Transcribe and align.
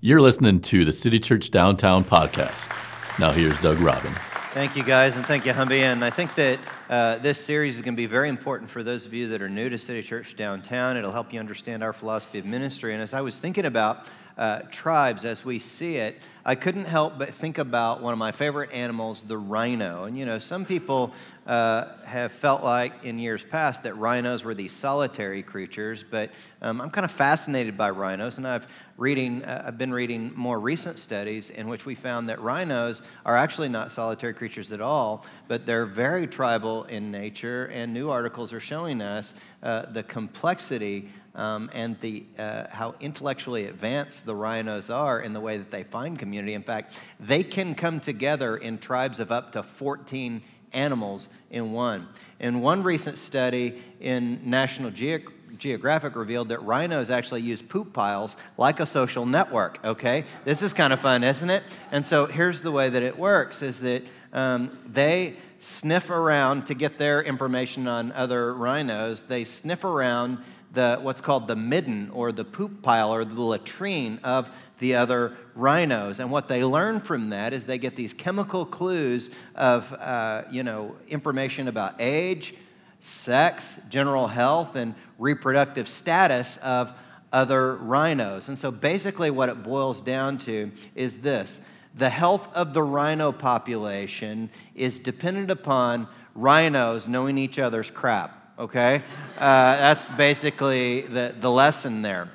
You're 0.00 0.20
listening 0.20 0.60
to 0.60 0.84
the 0.84 0.92
City 0.92 1.18
Church 1.18 1.50
Downtown 1.50 2.04
podcast. 2.04 3.18
Now, 3.18 3.32
here's 3.32 3.60
Doug 3.60 3.80
Robbins. 3.80 4.16
Thank 4.52 4.76
you, 4.76 4.84
guys, 4.84 5.16
and 5.16 5.26
thank 5.26 5.44
you, 5.44 5.52
Humby. 5.52 5.80
And 5.80 6.04
I 6.04 6.10
think 6.10 6.36
that 6.36 6.60
uh, 6.88 7.18
this 7.18 7.44
series 7.44 7.74
is 7.74 7.82
going 7.82 7.94
to 7.94 7.96
be 7.96 8.06
very 8.06 8.28
important 8.28 8.70
for 8.70 8.84
those 8.84 9.06
of 9.06 9.12
you 9.12 9.26
that 9.30 9.42
are 9.42 9.48
new 9.48 9.68
to 9.68 9.76
City 9.76 10.04
Church 10.04 10.36
Downtown. 10.36 10.96
It'll 10.96 11.10
help 11.10 11.32
you 11.32 11.40
understand 11.40 11.82
our 11.82 11.92
philosophy 11.92 12.38
of 12.38 12.44
ministry. 12.44 12.94
And 12.94 13.02
as 13.02 13.12
I 13.12 13.22
was 13.22 13.40
thinking 13.40 13.64
about 13.64 14.08
uh, 14.38 14.60
tribes 14.70 15.24
as 15.24 15.44
we 15.44 15.58
see 15.58 15.96
it, 15.96 16.16
I 16.44 16.54
couldn't 16.54 16.86
help 16.86 17.18
but 17.18 17.34
think 17.34 17.58
about 17.58 18.00
one 18.00 18.12
of 18.12 18.18
my 18.18 18.32
favorite 18.32 18.72
animals, 18.72 19.22
the 19.22 19.36
rhino. 19.36 20.04
And 20.04 20.16
you 20.16 20.24
know, 20.24 20.38
some 20.38 20.64
people 20.64 21.12
uh, 21.46 21.96
have 22.04 22.32
felt 22.32 22.62
like 22.62 23.04
in 23.04 23.18
years 23.18 23.42
past 23.42 23.82
that 23.82 23.94
rhinos 23.98 24.44
were 24.44 24.54
these 24.54 24.72
solitary 24.72 25.42
creatures, 25.42 26.04
but 26.08 26.30
um, 26.62 26.80
I'm 26.80 26.90
kind 26.90 27.04
of 27.04 27.10
fascinated 27.10 27.76
by 27.76 27.90
rhinos, 27.90 28.38
and 28.38 28.46
I've 28.46 28.66
reading, 28.98 29.44
uh, 29.44 29.62
I've 29.64 29.78
been 29.78 29.92
reading 29.92 30.32
more 30.34 30.58
recent 30.58 30.98
studies 30.98 31.50
in 31.50 31.68
which 31.68 31.86
we 31.86 31.94
found 31.94 32.28
that 32.28 32.40
rhinos 32.40 33.00
are 33.24 33.36
actually 33.36 33.68
not 33.68 33.92
solitary 33.92 34.34
creatures 34.34 34.72
at 34.72 34.80
all, 34.80 35.24
but 35.46 35.64
they're 35.64 35.86
very 35.86 36.26
tribal 36.26 36.84
in 36.84 37.10
nature. 37.10 37.66
And 37.66 37.94
new 37.94 38.10
articles 38.10 38.52
are 38.52 38.60
showing 38.60 39.00
us 39.00 39.34
uh, 39.62 39.86
the 39.92 40.02
complexity 40.02 41.10
um, 41.38 41.70
and 41.72 41.98
the, 42.00 42.24
uh, 42.38 42.64
how 42.68 42.96
intellectually 43.00 43.66
advanced 43.66 44.26
the 44.26 44.34
rhinos 44.34 44.90
are 44.90 45.20
in 45.20 45.32
the 45.32 45.40
way 45.40 45.56
that 45.56 45.70
they 45.70 45.84
find 45.84 46.18
community. 46.18 46.52
In 46.52 46.64
fact, 46.64 47.00
they 47.20 47.42
can 47.42 47.74
come 47.74 48.00
together 48.00 48.56
in 48.56 48.78
tribes 48.78 49.20
of 49.20 49.30
up 49.30 49.52
to 49.52 49.62
14 49.62 50.42
animals 50.72 51.28
in 51.50 51.72
one. 51.72 52.08
In 52.40 52.60
one 52.60 52.82
recent 52.82 53.16
study 53.18 53.82
in 54.00 54.50
National 54.50 54.90
Geographic, 54.90 55.34
Geographic 55.56 56.14
revealed 56.14 56.50
that 56.50 56.62
rhinos 56.62 57.10
actually 57.10 57.40
use 57.40 57.62
poop 57.62 57.92
piles 57.92 58.36
like 58.56 58.78
a 58.78 58.86
social 58.86 59.26
network, 59.26 59.80
okay? 59.84 60.24
This 60.44 60.62
is 60.62 60.72
kind 60.72 60.92
of 60.92 61.00
fun, 61.00 61.24
isn't 61.24 61.50
it? 61.50 61.64
And 61.90 62.06
so 62.06 62.26
here's 62.26 62.60
the 62.60 62.70
way 62.70 62.88
that 62.88 63.02
it 63.02 63.18
works 63.18 63.62
is 63.62 63.80
that 63.80 64.04
um, 64.32 64.78
they 64.86 65.36
sniff 65.58 66.10
around 66.10 66.66
to 66.66 66.74
get 66.74 66.98
their 66.98 67.22
information 67.22 67.88
on 67.88 68.12
other 68.12 68.54
rhinos. 68.54 69.22
They 69.22 69.44
sniff 69.44 69.84
around 69.84 70.38
the 70.72 70.98
what's 71.00 71.20
called 71.20 71.48
the 71.48 71.56
midden 71.56 72.10
or 72.10 72.30
the 72.30 72.44
poop 72.44 72.82
pile 72.82 73.12
or 73.12 73.24
the 73.24 73.40
latrine 73.40 74.20
of 74.22 74.48
the 74.78 74.94
other 74.94 75.36
rhinos. 75.54 76.20
And 76.20 76.30
what 76.30 76.48
they 76.48 76.62
learn 76.62 77.00
from 77.00 77.30
that 77.30 77.52
is 77.52 77.66
they 77.66 77.78
get 77.78 77.96
these 77.96 78.12
chemical 78.12 78.64
clues 78.64 79.30
of, 79.54 79.92
uh, 79.94 80.42
you 80.50 80.62
know, 80.62 80.94
information 81.08 81.68
about 81.68 81.94
age, 81.98 82.54
sex, 83.00 83.80
general 83.88 84.28
health, 84.28 84.76
and 84.76 84.94
reproductive 85.18 85.88
status 85.88 86.58
of 86.58 86.92
other 87.32 87.76
rhinos. 87.76 88.48
And 88.48 88.58
so 88.58 88.70
basically, 88.70 89.30
what 89.30 89.48
it 89.48 89.62
boils 89.62 90.00
down 90.00 90.38
to 90.38 90.70
is 90.94 91.18
this 91.18 91.60
the 91.98 92.08
health 92.08 92.48
of 92.54 92.74
the 92.74 92.82
rhino 92.82 93.32
population 93.32 94.50
is 94.74 94.98
dependent 94.98 95.50
upon 95.50 96.08
rhinos 96.34 97.08
knowing 97.08 97.36
each 97.36 97.58
other's 97.58 97.90
crap 97.90 98.38
okay? 98.58 99.02
Uh, 99.36 99.76
that's 99.76 100.08
basically 100.10 101.02
the, 101.02 101.34
the 101.38 101.50
lesson 101.50 102.02
there. 102.02 102.28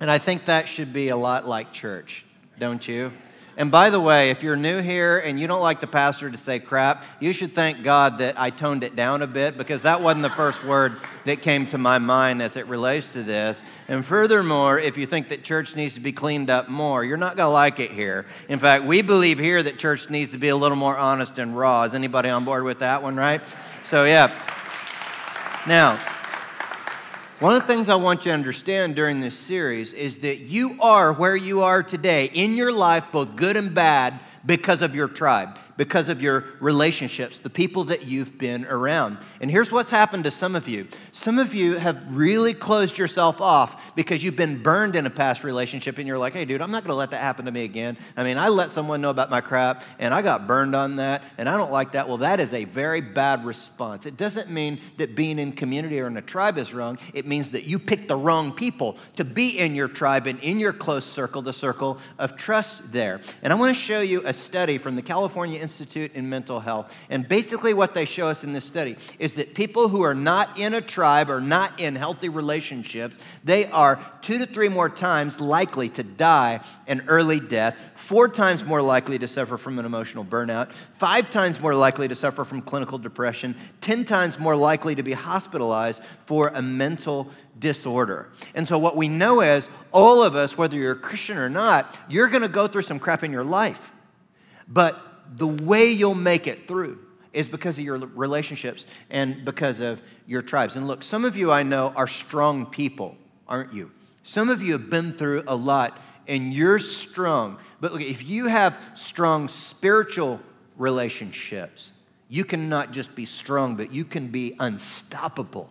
And 0.00 0.10
I 0.10 0.18
think 0.18 0.44
that 0.44 0.68
should 0.68 0.92
be 0.92 1.08
a 1.08 1.16
lot 1.16 1.46
like 1.46 1.72
church, 1.72 2.24
don't 2.58 2.86
you? 2.86 3.12
And 3.58 3.72
by 3.72 3.90
the 3.90 3.98
way, 3.98 4.30
if 4.30 4.44
you're 4.44 4.54
new 4.54 4.80
here 4.80 5.18
and 5.18 5.38
you 5.38 5.48
don't 5.48 5.60
like 5.60 5.80
the 5.80 5.88
pastor 5.88 6.30
to 6.30 6.36
say 6.36 6.60
crap, 6.60 7.02
you 7.18 7.32
should 7.32 7.56
thank 7.56 7.82
God 7.82 8.18
that 8.18 8.40
I 8.40 8.50
toned 8.50 8.84
it 8.84 8.94
down 8.94 9.20
a 9.20 9.26
bit 9.26 9.58
because 9.58 9.82
that 9.82 10.00
wasn't 10.00 10.22
the 10.22 10.30
first 10.30 10.64
word 10.64 10.96
that 11.24 11.42
came 11.42 11.66
to 11.66 11.76
my 11.76 11.98
mind 11.98 12.40
as 12.40 12.56
it 12.56 12.68
relates 12.68 13.12
to 13.14 13.24
this. 13.24 13.64
And 13.88 14.06
furthermore, 14.06 14.78
if 14.78 14.96
you 14.96 15.06
think 15.06 15.30
that 15.30 15.42
church 15.42 15.74
needs 15.74 15.94
to 15.94 16.00
be 16.00 16.12
cleaned 16.12 16.50
up 16.50 16.68
more, 16.68 17.02
you're 17.02 17.16
not 17.16 17.36
going 17.36 17.48
to 17.48 17.52
like 17.52 17.80
it 17.80 17.90
here. 17.90 18.26
In 18.48 18.60
fact, 18.60 18.84
we 18.84 19.02
believe 19.02 19.40
here 19.40 19.60
that 19.60 19.76
church 19.76 20.08
needs 20.08 20.30
to 20.32 20.38
be 20.38 20.50
a 20.50 20.56
little 20.56 20.76
more 20.76 20.96
honest 20.96 21.40
and 21.40 21.58
raw. 21.58 21.82
Is 21.82 21.96
anybody 21.96 22.28
on 22.28 22.44
board 22.44 22.62
with 22.62 22.78
that 22.78 23.02
one, 23.02 23.16
right? 23.16 23.40
So, 23.90 24.04
yeah. 24.04 24.32
Now, 25.66 25.98
one 27.40 27.54
of 27.54 27.60
the 27.60 27.68
things 27.68 27.88
I 27.88 27.94
want 27.94 28.24
you 28.26 28.30
to 28.30 28.34
understand 28.34 28.96
during 28.96 29.20
this 29.20 29.38
series 29.38 29.92
is 29.92 30.18
that 30.18 30.38
you 30.38 30.76
are 30.80 31.12
where 31.12 31.36
you 31.36 31.62
are 31.62 31.84
today 31.84 32.30
in 32.34 32.56
your 32.56 32.72
life, 32.72 33.04
both 33.12 33.36
good 33.36 33.56
and 33.56 33.72
bad, 33.72 34.18
because 34.44 34.82
of 34.82 34.96
your 34.96 35.06
tribe 35.06 35.56
because 35.78 36.08
of 36.08 36.20
your 36.20 36.44
relationships, 36.60 37.38
the 37.38 37.48
people 37.48 37.84
that 37.84 38.04
you've 38.04 38.36
been 38.36 38.66
around. 38.66 39.16
And 39.40 39.48
here's 39.48 39.70
what's 39.70 39.90
happened 39.90 40.24
to 40.24 40.30
some 40.30 40.54
of 40.56 40.68
you 40.68 40.88
some 41.12 41.38
of 41.38 41.54
you 41.54 41.74
have 41.74 42.02
really 42.14 42.52
closed 42.52 42.98
yourself 42.98 43.40
off 43.40 43.94
because 43.94 44.22
you've 44.22 44.36
been 44.36 44.62
burned 44.62 44.96
in 44.96 45.06
a 45.06 45.10
past 45.10 45.44
relationship 45.44 45.98
and 45.98 46.06
you're 46.06 46.18
like, 46.18 46.32
hey, 46.32 46.44
dude, 46.44 46.60
I'm 46.60 46.70
not 46.70 46.82
going 46.82 46.92
to 46.92 46.96
let 46.96 47.12
that 47.12 47.22
happen 47.22 47.46
to 47.46 47.52
me 47.52 47.64
again. 47.64 47.96
I 48.16 48.24
mean, 48.24 48.36
I 48.36 48.48
let 48.48 48.72
someone 48.72 49.00
know 49.00 49.10
about 49.10 49.30
my 49.30 49.40
crap 49.40 49.84
and 49.98 50.12
I 50.12 50.20
got 50.20 50.46
burned 50.48 50.74
on 50.74 50.96
that 50.96 51.22
and 51.38 51.48
I 51.48 51.56
don't 51.56 51.70
like 51.70 51.92
that. 51.92 52.08
Well, 52.08 52.18
that 52.18 52.40
is 52.40 52.52
a 52.52 52.64
very 52.64 53.00
bad 53.00 53.44
response. 53.44 54.04
It 54.04 54.16
doesn't 54.16 54.50
mean 54.50 54.80
that 54.96 55.14
being 55.14 55.38
in 55.38 55.52
community 55.52 56.00
or 56.00 56.08
in 56.08 56.16
a 56.16 56.22
tribe 56.22 56.58
is 56.58 56.74
wrong, 56.74 56.98
it 57.14 57.24
means 57.24 57.50
that 57.50 57.64
you 57.64 57.78
picked 57.78 58.08
the 58.08 58.16
wrong 58.16 58.52
people 58.52 58.98
to 59.14 59.24
be 59.24 59.58
in 59.58 59.76
your 59.76 59.88
tribe 59.88 60.26
and 60.26 60.40
in 60.40 60.58
your 60.58 60.72
close 60.72 61.06
circle, 61.06 61.40
the 61.40 61.52
circle 61.52 61.98
of 62.18 62.36
trust 62.36 62.90
there. 62.90 63.20
And 63.42 63.52
I 63.52 63.56
want 63.56 63.76
to 63.76 63.80
show 63.80 64.00
you 64.00 64.22
a 64.24 64.32
study 64.32 64.76
from 64.76 64.96
the 64.96 65.02
California 65.02 65.60
Institute 65.68 66.12
in 66.14 66.30
Mental 66.30 66.60
Health. 66.60 66.94
And 67.10 67.28
basically, 67.28 67.74
what 67.74 67.92
they 67.92 68.06
show 68.06 68.26
us 68.28 68.42
in 68.42 68.54
this 68.54 68.64
study 68.64 68.96
is 69.18 69.34
that 69.34 69.54
people 69.54 69.90
who 69.90 70.00
are 70.00 70.14
not 70.14 70.58
in 70.58 70.72
a 70.72 70.80
tribe 70.80 71.28
or 71.28 71.42
not 71.42 71.78
in 71.78 71.94
healthy 71.94 72.30
relationships, 72.30 73.18
they 73.44 73.66
are 73.66 74.00
two 74.22 74.38
to 74.38 74.46
three 74.46 74.70
more 74.70 74.88
times 74.88 75.40
likely 75.40 75.90
to 75.90 76.02
die 76.02 76.60
an 76.86 77.04
early 77.06 77.38
death, 77.38 77.76
four 77.96 78.28
times 78.28 78.64
more 78.64 78.80
likely 78.80 79.18
to 79.18 79.28
suffer 79.28 79.58
from 79.58 79.78
an 79.78 79.84
emotional 79.84 80.24
burnout, 80.24 80.72
five 80.98 81.30
times 81.30 81.60
more 81.60 81.74
likely 81.74 82.08
to 82.08 82.14
suffer 82.14 82.44
from 82.44 82.62
clinical 82.62 82.96
depression, 82.96 83.54
10 83.82 84.06
times 84.06 84.38
more 84.38 84.56
likely 84.56 84.94
to 84.94 85.02
be 85.02 85.12
hospitalized 85.12 86.02
for 86.24 86.48
a 86.48 86.62
mental 86.62 87.28
disorder. 87.58 88.30
And 88.54 88.66
so, 88.66 88.78
what 88.78 88.96
we 88.96 89.08
know 89.08 89.42
is 89.42 89.68
all 89.92 90.22
of 90.22 90.34
us, 90.34 90.56
whether 90.56 90.76
you're 90.76 90.92
a 90.92 90.96
Christian 90.96 91.36
or 91.36 91.50
not, 91.50 91.98
you're 92.08 92.28
going 92.28 92.42
to 92.42 92.48
go 92.48 92.68
through 92.68 92.82
some 92.82 92.98
crap 92.98 93.22
in 93.22 93.32
your 93.32 93.44
life. 93.44 93.92
But 94.68 95.00
the 95.36 95.46
way 95.46 95.90
you'll 95.90 96.14
make 96.14 96.46
it 96.46 96.68
through 96.68 96.98
is 97.32 97.48
because 97.48 97.78
of 97.78 97.84
your 97.84 97.98
relationships 97.98 98.86
and 99.10 99.44
because 99.44 99.80
of 99.80 100.00
your 100.26 100.42
tribes. 100.42 100.76
And 100.76 100.88
look, 100.88 101.02
some 101.02 101.24
of 101.24 101.36
you 101.36 101.52
I 101.52 101.62
know 101.62 101.92
are 101.94 102.06
strong 102.06 102.66
people, 102.66 103.16
aren't 103.46 103.72
you? 103.72 103.90
Some 104.22 104.48
of 104.48 104.62
you 104.62 104.72
have 104.72 104.90
been 104.90 105.12
through 105.12 105.44
a 105.46 105.54
lot 105.54 106.00
and 106.26 106.52
you're 106.52 106.78
strong. 106.78 107.58
But 107.80 107.92
look, 107.92 108.02
if 108.02 108.22
you 108.22 108.46
have 108.46 108.78
strong 108.94 109.48
spiritual 109.48 110.40
relationships, 110.76 111.92
you 112.28 112.44
can 112.44 112.68
not 112.68 112.92
just 112.92 113.14
be 113.14 113.24
strong, 113.24 113.76
but 113.76 113.92
you 113.92 114.04
can 114.04 114.28
be 114.28 114.54
unstoppable, 114.60 115.70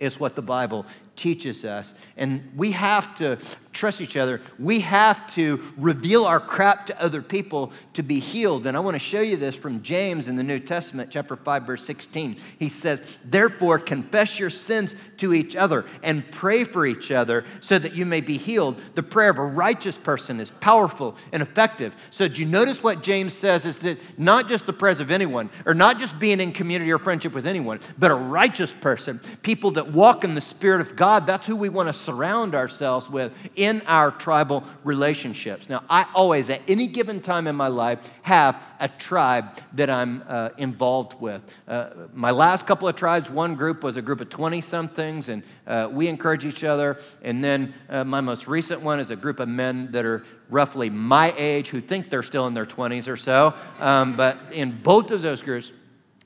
is 0.00 0.18
what 0.18 0.34
the 0.34 0.42
Bible 0.42 0.84
teaches 1.16 1.64
us. 1.64 1.94
And 2.16 2.52
we 2.56 2.72
have 2.72 3.14
to 3.16 3.38
trust 3.72 4.00
each 4.00 4.16
other. 4.16 4.40
We 4.58 4.80
have 4.80 5.26
to 5.34 5.62
reveal 5.76 6.24
our 6.24 6.40
crap 6.40 6.86
to 6.86 7.02
other 7.02 7.22
people 7.22 7.72
to 7.94 8.02
be 8.02 8.20
healed. 8.20 8.66
And 8.66 8.76
I 8.76 8.80
want 8.80 8.94
to 8.94 8.98
show 8.98 9.20
you 9.20 9.36
this 9.36 9.56
from 9.56 9.82
James 9.82 10.28
in 10.28 10.36
the 10.36 10.42
New 10.42 10.58
Testament, 10.58 11.10
chapter 11.10 11.36
5, 11.36 11.62
verse 11.62 11.84
16. 11.84 12.36
He 12.58 12.68
says, 12.68 13.02
Therefore, 13.24 13.78
confess 13.78 14.38
your 14.38 14.50
sins 14.50 14.94
to 15.18 15.32
each 15.32 15.56
other 15.56 15.86
and 16.02 16.30
pray 16.30 16.64
for 16.64 16.86
each 16.86 17.10
other 17.10 17.44
so 17.60 17.78
that 17.78 17.94
you 17.94 18.04
may 18.04 18.20
be 18.20 18.36
healed. 18.36 18.80
The 18.94 19.02
prayer 19.02 19.30
of 19.30 19.38
a 19.38 19.44
righteous 19.44 19.96
person 19.96 20.38
is 20.38 20.50
powerful 20.50 21.16
and 21.32 21.42
effective. 21.42 21.94
So, 22.10 22.28
do 22.28 22.40
you 22.40 22.46
notice 22.46 22.82
what 22.82 23.02
James 23.02 23.32
says 23.32 23.64
is 23.64 23.78
that 23.78 23.98
not 24.18 24.48
just 24.48 24.66
the 24.66 24.72
prayers 24.72 25.00
of 25.00 25.10
anyone, 25.10 25.48
or 25.64 25.74
not 25.74 25.98
just 25.98 26.18
being 26.18 26.40
in 26.40 26.52
community 26.52 26.90
or 26.92 26.98
friendship 26.98 27.32
with 27.32 27.46
anyone, 27.46 27.80
but 27.98 28.10
a 28.10 28.14
righteous 28.14 28.72
person, 28.72 29.20
people 29.42 29.70
that 29.72 29.92
walk 29.92 30.24
in 30.24 30.34
the 30.34 30.40
Spirit 30.40 30.80
of 30.80 30.94
God, 30.94 31.01
that's 31.02 31.46
who 31.46 31.56
we 31.56 31.68
want 31.68 31.88
to 31.88 31.92
surround 31.92 32.54
ourselves 32.54 33.08
with 33.08 33.32
in 33.56 33.82
our 33.86 34.10
tribal 34.10 34.62
relationships. 34.84 35.68
Now, 35.68 35.82
I 35.88 36.06
always, 36.14 36.50
at 36.50 36.60
any 36.68 36.86
given 36.86 37.20
time 37.20 37.46
in 37.46 37.56
my 37.56 37.68
life, 37.68 37.98
have 38.22 38.60
a 38.78 38.88
tribe 38.88 39.46
that 39.72 39.88
I'm 39.88 40.22
uh, 40.28 40.50
involved 40.58 41.20
with. 41.20 41.42
Uh, 41.66 41.90
my 42.12 42.30
last 42.30 42.66
couple 42.66 42.88
of 42.88 42.96
tribes, 42.96 43.30
one 43.30 43.54
group 43.54 43.82
was 43.82 43.96
a 43.96 44.02
group 44.02 44.20
of 44.20 44.28
20 44.28 44.60
somethings, 44.60 45.28
and 45.28 45.42
uh, 45.66 45.88
we 45.90 46.08
encourage 46.08 46.44
each 46.44 46.64
other. 46.64 46.98
And 47.22 47.42
then 47.42 47.74
uh, 47.88 48.04
my 48.04 48.20
most 48.20 48.46
recent 48.46 48.82
one 48.82 49.00
is 49.00 49.10
a 49.10 49.16
group 49.16 49.40
of 49.40 49.48
men 49.48 49.90
that 49.92 50.04
are 50.04 50.24
roughly 50.50 50.90
my 50.90 51.32
age 51.36 51.68
who 51.68 51.80
think 51.80 52.10
they're 52.10 52.22
still 52.22 52.46
in 52.46 52.54
their 52.54 52.66
20s 52.66 53.08
or 53.08 53.16
so. 53.16 53.54
Um, 53.80 54.16
but 54.16 54.38
in 54.52 54.80
both 54.82 55.10
of 55.10 55.22
those 55.22 55.42
groups, 55.42 55.72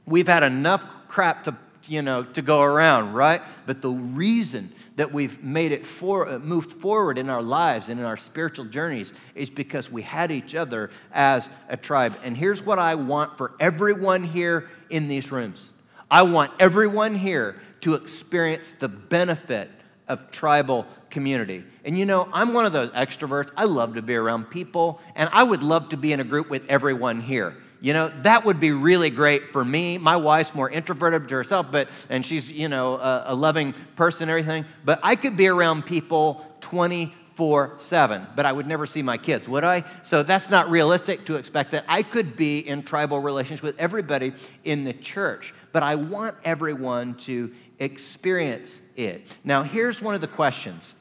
we've 0.07 0.29
had 0.29 0.43
enough 0.43 0.85
crap 1.09 1.45
to 1.45 1.57
you 1.89 2.03
know 2.03 2.23
to 2.23 2.43
go 2.43 2.63
around 2.63 3.13
right 3.13 3.43
but 3.67 3.83
the 3.83 3.91
reason 3.91 4.73
that 4.97 5.13
we've 5.13 5.43
made 5.43 5.73
it 5.73 5.87
for, 5.87 6.29
uh, 6.29 6.39
moved 6.39 6.73
forward 6.73 7.19
in 7.19 7.29
our 7.29 7.43
lives 7.43 7.89
and 7.89 8.01
in 8.01 8.07
our 8.07 8.17
spiritual 8.17 8.65
journeys 8.65 9.13
is 9.35 9.49
because 9.49 9.91
we 9.91 10.03
had 10.03 10.33
each 10.33 10.55
other 10.55 10.91
as 11.13 11.49
a 11.69 11.77
tribe. 11.77 12.19
And 12.25 12.37
here's 12.37 12.63
what 12.63 12.79
I 12.79 12.95
want 12.95 13.37
for 13.37 13.53
everyone 13.61 14.25
here 14.25 14.69
in 14.91 15.09
these 15.09 15.31
rooms 15.31 15.69
I 16.11 16.23
want 16.23 16.53
everyone 16.61 17.17
here 17.17 17.61
to 17.81 17.95
experience 17.95 18.73
the 18.79 18.89
benefit 18.89 19.71
of 20.09 20.31
tribal 20.31 20.87
community. 21.11 21.65
And 21.85 21.99
you 21.99 22.07
know, 22.07 22.29
I'm 22.33 22.55
one 22.55 22.65
of 22.65 22.73
those 22.73 22.91
extroverts. 22.91 23.51
I 23.57 23.65
love 23.65 23.97
to 23.97 24.03
be 24.03 24.15
around 24.15 24.45
people, 24.45 25.01
and 25.17 25.29
I 25.33 25.43
would 25.43 25.65
love 25.65 25.89
to 25.91 25.97
be 25.97 26.13
in 26.13 26.21
a 26.21 26.25
group 26.25 26.49
with 26.49 26.63
everyone 26.69 27.21
here. 27.21 27.57
You 27.87 27.93
know, 27.93 28.11
that 28.23 28.45
would 28.45 28.59
be 28.59 28.73
really 28.73 29.11
great 29.11 29.53
for 29.53 29.65
me. 29.65 29.97
My 29.97 30.17
wife's 30.17 30.53
more 30.57 30.69
introverted 30.69 31.29
to 31.29 31.37
herself, 31.37 31.71
but 31.71 31.89
and 32.09 32.27
she's, 32.27 32.51
you 32.51 32.69
know, 32.69 32.97
a, 32.97 33.27
a 33.27 33.35
loving 33.37 33.75
person 33.95 34.25
and 34.25 34.31
everything. 34.31 34.65
But 34.85 34.99
I 35.05 35.15
could 35.15 35.37
be 35.37 35.47
around 35.47 35.87
people 35.87 36.45
24 36.63 37.77
7, 37.79 38.27
but 38.35 38.45
I 38.45 38.51
would 38.51 38.67
never 38.67 38.87
see 38.87 39.03
my 39.03 39.17
kids, 39.17 39.49
would 39.49 39.63
I? 39.63 39.85
So 40.03 40.25
that's 40.25 40.51
not 40.51 40.69
realistic 40.69 41.27
to 41.27 41.37
expect 41.37 41.71
that. 41.71 41.85
I 41.87 42.03
could 42.03 42.35
be 42.35 42.59
in 42.59 42.83
tribal 42.83 43.21
relations 43.21 43.63
with 43.63 43.79
everybody 43.79 44.33
in 44.65 44.83
the 44.83 44.93
church, 44.93 45.55
but 45.71 45.85
I 45.85 45.95
want 45.95 46.35
everyone 46.43 47.15
to 47.19 47.55
experience 47.79 48.81
it. 48.97 49.33
Now, 49.45 49.63
here's 49.63 50.03
one 50.03 50.17
of 50.17 50.21
the 50.21 50.27
questions 50.27 50.97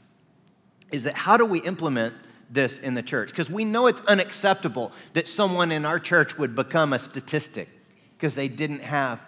is 0.91 1.05
that 1.05 1.15
how 1.15 1.35
do 1.35 1.47
we 1.47 1.61
implement 1.61 2.13
this 2.49 2.77
in 2.77 2.93
the 2.93 3.03
church? 3.03 3.29
Because 3.29 3.49
we 3.49 3.65
know 3.65 3.87
it's 3.87 4.01
unacceptable 4.01 4.91
that 5.13 5.27
someone 5.27 5.71
in 5.71 5.85
our 5.85 5.99
church 5.99 6.37
would 6.37 6.55
become 6.55 6.93
a 6.93 6.99
statistic 6.99 7.69
because 8.17 8.35
they 8.35 8.47
didn't 8.47 8.81
have 8.81 9.19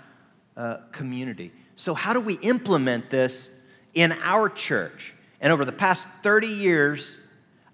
a 0.55 0.79
community. 0.91 1.51
So, 1.75 1.93
how 1.93 2.13
do 2.13 2.19
we 2.19 2.35
implement 2.35 3.09
this 3.09 3.49
in 3.93 4.11
our 4.23 4.49
church? 4.49 5.13
And 5.39 5.53
over 5.53 5.65
the 5.65 5.71
past 5.71 6.07
30 6.23 6.47
years, 6.47 7.19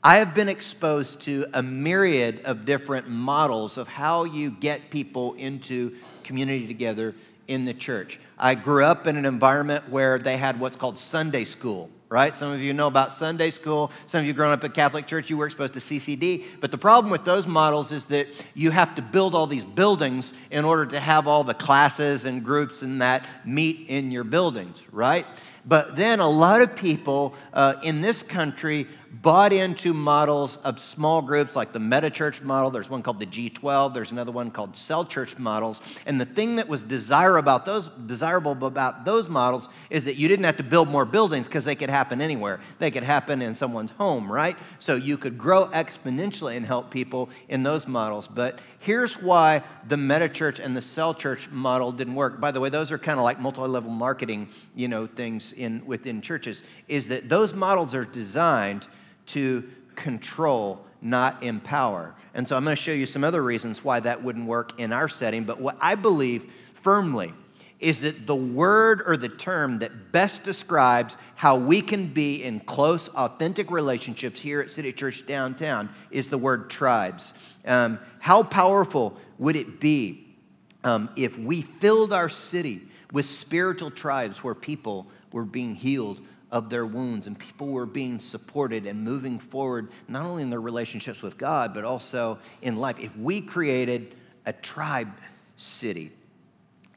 I 0.04 0.18
have 0.18 0.36
been 0.36 0.50
exposed 0.50 1.22
to 1.22 1.46
a 1.54 1.64
myriad 1.64 2.42
of 2.44 2.66
different 2.66 3.08
models 3.08 3.78
of 3.78 3.88
how 3.88 4.26
you 4.26 4.52
get 4.52 4.90
people 4.90 5.34
into 5.36 5.96
community 6.26 6.68
together 6.68 7.16
in 7.48 7.64
the 7.64 7.74
church. 7.74 8.20
I 8.38 8.56
grew 8.56 8.84
up 8.84 9.08
in 9.08 9.16
an 9.16 9.24
environment 9.26 9.90
where 9.90 10.20
they 10.20 10.36
had 10.36 10.60
what's 10.60 10.76
called 10.76 11.00
Sunday 11.00 11.46
school, 11.46 11.90
right? 12.14 12.36
Some 12.36 12.52
of 12.52 12.62
you 12.62 12.74
know 12.74 12.86
about 12.86 13.12
Sunday 13.12 13.50
school. 13.50 13.92
Some 14.06 14.20
of 14.20 14.28
you 14.28 14.34
grown 14.34 14.52
up 14.52 14.64
at 14.64 14.76
Catholic 14.76 15.08
Church, 15.08 15.32
you 15.32 15.38
were 15.38 15.48
exposed 15.48 15.74
to 15.74 15.80
CCD. 15.80 16.46
But 16.62 16.70
the 16.70 16.78
problem 16.78 17.10
with 17.10 17.26
those 17.26 17.48
models 17.48 17.92
is 17.92 18.06
that 18.06 18.28
you 18.54 18.70
have 18.70 18.94
to 18.96 19.02
build 19.02 19.34
all 19.34 19.48
these 19.48 19.66
buildings 19.66 20.32
in 20.52 20.64
order 20.64 20.86
to 20.86 21.00
have 21.00 21.28
all 21.28 21.44
the 21.44 21.56
classes 21.56 22.26
and 22.26 22.46
groups 22.46 22.84
and 22.84 23.02
that 23.02 23.28
meet 23.48 23.90
in 23.90 24.12
your 24.12 24.24
buildings, 24.24 24.78
right? 24.92 25.26
But 25.66 25.96
then 25.96 26.20
a 26.20 26.30
lot 26.30 26.62
of 26.62 26.76
people 26.76 27.36
uh, 27.54 27.76
in 27.84 28.02
this 28.02 28.22
country 28.22 28.88
bought 29.22 29.54
into 29.54 29.94
models 29.94 30.58
of 30.64 30.80
small 30.80 31.22
groups 31.22 31.56
like 31.56 31.72
the 31.72 31.80
meta 31.80 32.10
church 32.10 32.42
model. 32.42 32.72
There's 32.72 32.90
one 32.90 33.04
called 33.04 33.20
the 33.20 33.28
G12. 33.28 33.94
There's 33.94 34.12
another 34.12 34.32
one 34.32 34.50
called 34.50 34.76
cell 34.76 35.06
church 35.06 35.38
models. 35.38 35.82
And 36.08 36.20
the 36.20 36.26
thing 36.26 36.56
that 36.56 36.68
was 36.68 36.82
desirable 36.82 37.40
about 37.40 37.66
those, 37.66 37.90
desirable 38.08 38.52
about 38.66 39.06
those 39.06 39.30
models 39.30 39.70
is 39.92 40.06
that 40.06 40.16
you 40.16 40.28
didn't 40.28 40.46
have 40.46 40.58
to 40.58 40.64
build 40.64 40.90
more 40.90 41.06
buildings 41.06 41.48
because 41.48 41.64
they 41.64 41.76
could 41.76 41.92
happen 41.92 42.22
anywhere. 42.22 42.60
They 42.80 42.90
could 42.90 43.04
happen 43.04 43.42
in 43.44 43.54
someone's 43.54 43.92
home, 43.92 44.32
right? 44.32 44.58
So 44.80 44.96
you 44.96 45.18
could 45.18 45.38
grow 45.38 45.68
exponentially 45.68 46.58
and 46.58 46.66
help 46.66 46.90
people 46.90 47.30
in 47.50 47.62
those 47.62 47.88
models. 47.88 48.28
But 48.28 48.60
here's 48.80 49.22
why 49.22 49.64
the 49.88 49.98
meta 49.98 50.28
church 50.28 50.60
and 50.60 50.76
the 50.76 50.82
cell 50.82 51.14
church 51.14 51.50
model 51.52 51.92
didn't 51.92 52.16
work. 52.16 52.42
By 52.42 52.52
the 52.52 52.60
way, 52.60 52.70
those 52.70 52.92
are 52.92 52.98
kind 52.98 53.20
of 53.20 53.24
like 53.24 53.40
multi-level 53.40 53.92
marketing, 53.92 54.50
you 54.76 54.88
know, 54.88 55.06
things 55.06 55.53
in 55.54 55.86
within 55.86 56.22
churches. 56.22 56.64
Is 56.88 57.08
that 57.08 57.30
those 57.30 57.54
models 57.54 57.96
are 57.96 58.06
designed 58.06 58.88
to 59.28 59.64
control, 59.96 60.86
not 61.02 61.44
empower. 61.44 62.16
And 62.34 62.48
so 62.48 62.58
I'm 62.58 62.64
going 62.64 62.76
to 62.76 62.82
show 62.82 62.92
you 62.92 63.06
some 63.06 63.24
other 63.24 63.44
reasons 63.44 63.84
why 63.84 64.00
that 64.02 64.24
wouldn't 64.24 64.48
work 64.48 64.80
in 64.80 64.92
our 64.92 65.08
setting. 65.08 65.44
But 65.44 65.60
what 65.60 65.78
I 65.80 65.96
believe 65.96 66.52
firmly 66.74 67.34
is 67.80 68.02
that 68.02 68.26
the 68.26 68.36
word 68.36 69.04
or 69.06 69.18
the 69.18 69.30
term 69.30 69.80
that 69.80 70.12
best 70.12 70.44
describes 70.44 71.18
how 71.36 71.58
we 71.58 71.82
can 71.82 72.08
be 72.08 72.42
in 72.42 72.62
close, 72.62 73.10
authentic 73.10 73.70
relationships 73.70 74.40
here 74.40 74.62
at 74.62 74.72
City 74.72 74.94
Church 74.94 75.26
downtown 75.26 75.90
is 76.10 76.30
the 76.30 76.38
word 76.38 76.70
tribes. 76.70 77.34
Um, 77.66 78.00
how 78.20 78.42
powerful 78.44 79.18
would 79.38 79.58
it 79.58 79.82
be 79.82 80.26
um, 80.86 81.10
if 81.18 81.38
we 81.38 81.62
filled 81.62 82.14
our 82.14 82.30
city 82.30 82.82
with 83.12 83.26
spiritual 83.26 83.92
tribes 83.92 84.44
where 84.44 84.56
people 84.56 85.08
were 85.34 85.44
being 85.44 85.76
healed 85.76 86.22
of 86.50 86.70
their 86.70 86.86
wounds, 86.86 87.28
and 87.28 87.38
people 87.38 87.68
were 87.68 87.86
being 87.86 88.20
supported 88.20 88.86
and 88.86 89.04
moving 89.04 89.40
forward, 89.40 89.90
not 90.08 90.26
only 90.26 90.44
in 90.44 90.50
their 90.50 90.62
relationships 90.62 91.22
with 91.22 91.38
God, 91.38 91.74
but 91.74 91.84
also 91.84 92.38
in 92.62 92.78
life. 92.78 92.98
If 93.00 93.18
we 93.18 93.42
created 93.42 94.16
a 94.46 94.54
tribe 94.54 95.12
city, 95.58 96.12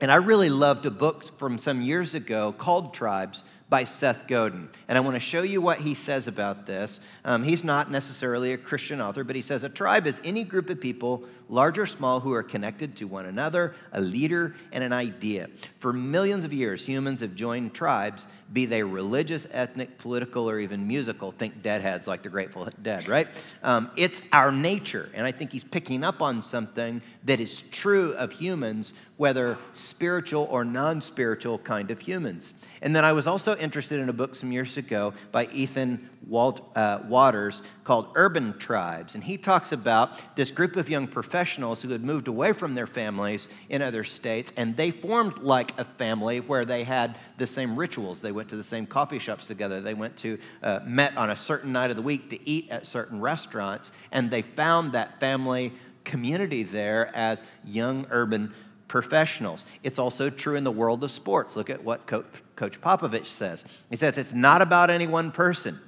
and 0.01 0.13
I 0.13 0.17
really 0.17 0.51
loved 0.51 0.85
a 0.85 0.91
book 0.91 1.37
from 1.39 1.59
some 1.59 1.81
years 1.81 2.15
ago 2.15 2.53
called 2.53 2.93
Tribes 2.93 3.43
by 3.69 3.83
Seth 3.83 4.29
Godin. 4.29 4.69
And 4.87 4.97
I 4.97 5.01
want 5.01 5.15
to 5.15 5.21
show 5.21 5.43
you 5.43 5.61
what 5.61 5.79
he 5.79 5.95
says 5.95 6.29
about 6.29 6.67
this. 6.67 7.01
Um, 7.25 7.43
he's 7.43 7.65
not 7.65 7.91
necessarily 7.91 8.53
a 8.53 8.59
Christian 8.59 9.01
author, 9.01 9.25
but 9.25 9.35
he 9.35 9.43
says 9.43 9.65
a 9.65 9.69
tribe 9.69 10.07
is 10.07 10.21
any 10.23 10.45
group 10.45 10.71
of 10.71 10.81
people, 10.81 11.25
large 11.49 11.77
or 11.77 11.87
small, 11.87 12.21
who 12.21 12.33
are 12.33 12.45
connected 12.45 12.97
to 12.99 13.07
one 13.07 13.27
another, 13.27 13.75
a 13.93 14.01
leader, 14.01 14.55
and 14.71 14.85
an 14.85 14.93
idea. 14.93 15.49
For 15.81 15.93
millions 15.93 16.45
of 16.45 16.53
years, 16.53 16.87
humans 16.87 17.21
have 17.23 17.35
joined 17.35 17.75
tribes, 17.75 18.29
be 18.53 18.67
they 18.67 18.85
religious, 18.85 19.49
ethnic, 19.51 19.99
political, 19.99 20.49
or 20.49 20.61
even 20.61 20.87
musical. 20.87 21.33
Think 21.33 21.63
deadheads 21.63 22.07
like 22.07 22.23
the 22.23 22.29
Grateful 22.29 22.69
Dead, 22.83 23.09
right? 23.09 23.27
Um, 23.65 23.91
it's 23.97 24.23
our 24.33 24.53
nature. 24.53 25.11
And 25.13 25.27
I 25.27 25.33
think 25.33 25.51
he's 25.51 25.65
picking 25.65 26.05
up 26.05 26.23
on 26.23 26.41
something 26.41 27.03
that 27.25 27.41
is 27.41 27.63
true 27.73 28.13
of 28.13 28.31
humans, 28.31 28.93
whether 29.17 29.59
spiritual 29.73 30.47
or 30.53 30.65
non 30.65 31.01
spiritual 31.01 31.59
kind 31.59 31.91
of 31.91 31.99
humans. 31.99 32.55
And 32.83 32.95
then 32.95 33.05
I 33.05 33.13
was 33.13 33.27
also 33.27 33.57
interested 33.57 34.01
in 34.01 34.09
a 34.09 34.13
book 34.13 34.35
some 34.35 34.53
years 34.53 34.77
ago 34.77 35.15
by 35.33 35.47
Ethan 35.47 36.09
Walt, 36.27 36.61
uh, 36.75 37.01
Watters 37.09 37.63
called 37.85 38.09
Urban 38.15 38.59
Tribes. 38.59 39.15
And 39.15 39.23
he 39.23 39.39
talks 39.39 39.73
about 39.73 40.37
this 40.37 40.51
group 40.51 40.77
of 40.77 40.89
young 40.89 41.07
professionals 41.07 41.83
who 41.83 41.89
had 41.91 42.05
moved 42.05 42.29
away 42.29 42.53
from 42.53 42.75
their 42.75 42.87
families 42.87 43.49
in 43.69 43.83
other 43.83 44.05
states, 44.05 44.53
and 44.57 44.77
they 44.77 44.91
formed 44.91 45.39
like 45.39 45.79
a 45.79 45.85
family 45.85 46.41
where 46.41 46.65
they 46.65 46.85
had 46.85 47.17
the 47.39 47.47
same 47.47 47.77
rituals. 47.77 48.21
They 48.21 48.33
went 48.33 48.49
to 48.51 48.57
the 48.57 48.63
same 48.63 48.87
coffee 48.87 49.19
shops 49.19 49.47
together. 49.47 49.81
They 49.81 49.95
went 49.95 50.17
to, 50.19 50.39
uh, 50.63 50.81
met 50.85 51.17
on 51.17 51.31
a 51.31 51.37
certain 51.37 51.73
night 51.73 51.91
of 51.91 51.97
the 51.97 52.03
week 52.03 52.31
to 52.31 52.49
eat 52.49 52.69
at 52.71 52.87
certain 52.87 53.21
restaurants, 53.21 53.91
and 54.11 54.31
they 54.31 54.43
found 54.43 54.93
that 54.93 55.21
family 55.21 55.73
community 56.05 56.63
there 56.63 57.15
as 57.15 57.43
young 57.65 58.07
urban 58.11 58.55
professionals. 58.89 59.65
It's 59.83 59.99
also 59.99 60.31
true 60.31 60.57
in 60.57 60.65
the 60.65 60.71
world 60.71 61.03
of 61.05 61.11
sports. 61.11 61.57
Look 61.57 61.71
at 61.71 61.83
what 61.83 62.07
Coach, 62.07 62.27
Coach 62.55 62.81
Popovich 62.81 63.27
says. 63.27 63.65
He 63.91 63.97
says 63.97 64.19
it's 64.19 64.33
not 64.33 64.63
about 64.63 64.91
any 64.91 65.07
one 65.07 65.33
person. 65.33 65.81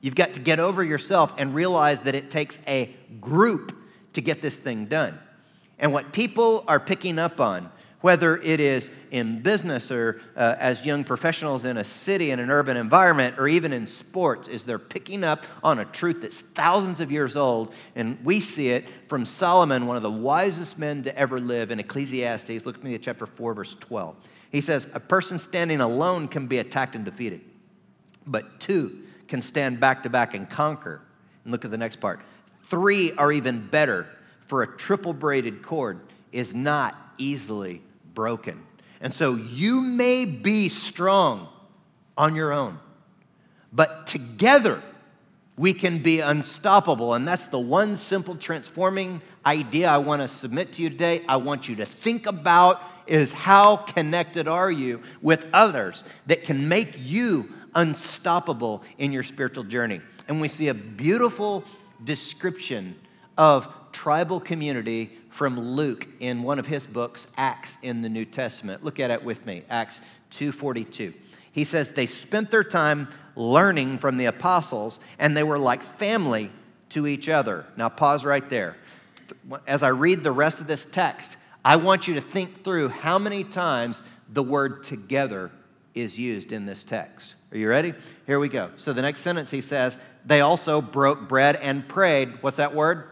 You've 0.00 0.14
got 0.14 0.34
to 0.34 0.40
get 0.40 0.58
over 0.58 0.82
yourself 0.82 1.32
and 1.36 1.54
realize 1.54 2.00
that 2.02 2.14
it 2.14 2.30
takes 2.30 2.58
a 2.66 2.94
group 3.20 3.76
to 4.14 4.20
get 4.20 4.42
this 4.42 4.58
thing 4.58 4.86
done. 4.86 5.18
And 5.78 5.92
what 5.92 6.12
people 6.12 6.64
are 6.66 6.80
picking 6.80 7.18
up 7.18 7.40
on 7.40 7.70
whether 8.00 8.38
it 8.38 8.60
is 8.60 8.90
in 9.10 9.40
business 9.40 9.90
or 9.90 10.22
uh, 10.36 10.56
as 10.58 10.84
young 10.84 11.04
professionals 11.04 11.64
in 11.64 11.76
a 11.76 11.84
city, 11.84 12.30
in 12.30 12.38
an 12.38 12.50
urban 12.50 12.76
environment, 12.76 13.38
or 13.38 13.46
even 13.46 13.72
in 13.72 13.86
sports, 13.86 14.48
is 14.48 14.64
they're 14.64 14.78
picking 14.78 15.22
up 15.22 15.44
on 15.62 15.78
a 15.78 15.84
truth 15.84 16.22
that's 16.22 16.38
thousands 16.38 17.00
of 17.00 17.12
years 17.12 17.36
old. 17.36 17.74
And 17.94 18.18
we 18.24 18.40
see 18.40 18.70
it 18.70 18.88
from 19.08 19.26
Solomon, 19.26 19.86
one 19.86 19.96
of 19.96 20.02
the 20.02 20.10
wisest 20.10 20.78
men 20.78 21.02
to 21.02 21.16
ever 21.16 21.38
live 21.38 21.70
in 21.70 21.78
Ecclesiastes. 21.78 22.64
Look 22.64 22.76
at 22.76 22.84
me 22.84 22.94
at 22.94 23.02
chapter 23.02 23.26
4, 23.26 23.54
verse 23.54 23.76
12. 23.80 24.16
He 24.50 24.60
says, 24.60 24.88
A 24.94 25.00
person 25.00 25.38
standing 25.38 25.80
alone 25.80 26.26
can 26.26 26.46
be 26.46 26.58
attacked 26.58 26.96
and 26.96 27.04
defeated, 27.04 27.42
but 28.26 28.60
two 28.60 29.02
can 29.28 29.42
stand 29.42 29.78
back 29.78 30.02
to 30.04 30.10
back 30.10 30.34
and 30.34 30.48
conquer. 30.48 31.02
And 31.44 31.52
look 31.52 31.64
at 31.64 31.70
the 31.70 31.78
next 31.78 31.96
part. 31.96 32.20
Three 32.68 33.12
are 33.12 33.30
even 33.30 33.66
better, 33.66 34.06
for 34.46 34.62
a 34.62 34.66
triple 34.66 35.12
braided 35.12 35.62
cord 35.62 36.00
is 36.32 36.54
not 36.54 36.96
easily 37.18 37.82
broken. 38.14 38.64
And 39.00 39.14
so 39.14 39.34
you 39.34 39.80
may 39.80 40.24
be 40.24 40.68
strong 40.68 41.48
on 42.16 42.34
your 42.34 42.52
own, 42.52 42.78
but 43.72 44.06
together 44.06 44.82
we 45.56 45.74
can 45.74 46.02
be 46.02 46.20
unstoppable. 46.20 47.14
And 47.14 47.26
that's 47.28 47.46
the 47.46 47.58
one 47.58 47.96
simple 47.96 48.34
transforming 48.34 49.20
idea 49.44 49.88
I 49.88 49.98
want 49.98 50.22
to 50.22 50.28
submit 50.28 50.74
to 50.74 50.82
you 50.82 50.90
today. 50.90 51.22
I 51.28 51.36
want 51.36 51.68
you 51.68 51.76
to 51.76 51.86
think 51.86 52.26
about 52.26 52.80
is 53.06 53.32
how 53.32 53.76
connected 53.76 54.48
are 54.48 54.70
you 54.70 55.02
with 55.20 55.46
others 55.52 56.04
that 56.26 56.44
can 56.44 56.68
make 56.68 56.94
you 56.98 57.52
unstoppable 57.74 58.82
in 58.98 59.12
your 59.12 59.22
spiritual 59.22 59.64
journey. 59.64 60.00
And 60.28 60.40
we 60.40 60.48
see 60.48 60.68
a 60.68 60.74
beautiful 60.74 61.64
description 62.04 62.94
of 63.36 63.68
tribal 63.92 64.40
community 64.40 65.18
from 65.40 65.58
Luke 65.58 66.06
in 66.20 66.42
one 66.42 66.58
of 66.58 66.66
his 66.66 66.84
books, 66.84 67.26
Acts 67.38 67.78
in 67.80 68.02
the 68.02 68.10
New 68.10 68.26
Testament. 68.26 68.84
Look 68.84 69.00
at 69.00 69.10
it 69.10 69.24
with 69.24 69.46
me, 69.46 69.62
Acts 69.70 69.98
2:42. 70.32 71.14
He 71.50 71.64
says 71.64 71.92
they 71.92 72.04
spent 72.04 72.50
their 72.50 72.62
time 72.62 73.08
learning 73.36 73.96
from 74.00 74.18
the 74.18 74.26
apostles 74.26 75.00
and 75.18 75.34
they 75.34 75.42
were 75.42 75.56
like 75.56 75.82
family 75.82 76.52
to 76.90 77.06
each 77.06 77.30
other. 77.30 77.64
Now 77.78 77.88
pause 77.88 78.22
right 78.22 78.46
there. 78.50 78.76
As 79.66 79.82
I 79.82 79.88
read 79.88 80.24
the 80.24 80.30
rest 80.30 80.60
of 80.60 80.66
this 80.66 80.84
text, 80.84 81.38
I 81.64 81.76
want 81.76 82.06
you 82.06 82.12
to 82.16 82.20
think 82.20 82.62
through 82.62 82.90
how 82.90 83.18
many 83.18 83.42
times 83.42 84.02
the 84.28 84.42
word 84.42 84.82
together 84.82 85.50
is 85.94 86.18
used 86.18 86.52
in 86.52 86.66
this 86.66 86.84
text. 86.84 87.34
Are 87.50 87.56
you 87.56 87.70
ready? 87.70 87.94
Here 88.26 88.38
we 88.38 88.50
go. 88.50 88.72
So 88.76 88.92
the 88.92 89.00
next 89.00 89.22
sentence 89.22 89.50
he 89.50 89.62
says, 89.62 89.98
They 90.26 90.42
also 90.42 90.82
broke 90.82 91.30
bread 91.30 91.56
and 91.56 91.88
prayed. 91.88 92.42
What's 92.42 92.58
that 92.58 92.74
word? 92.74 93.08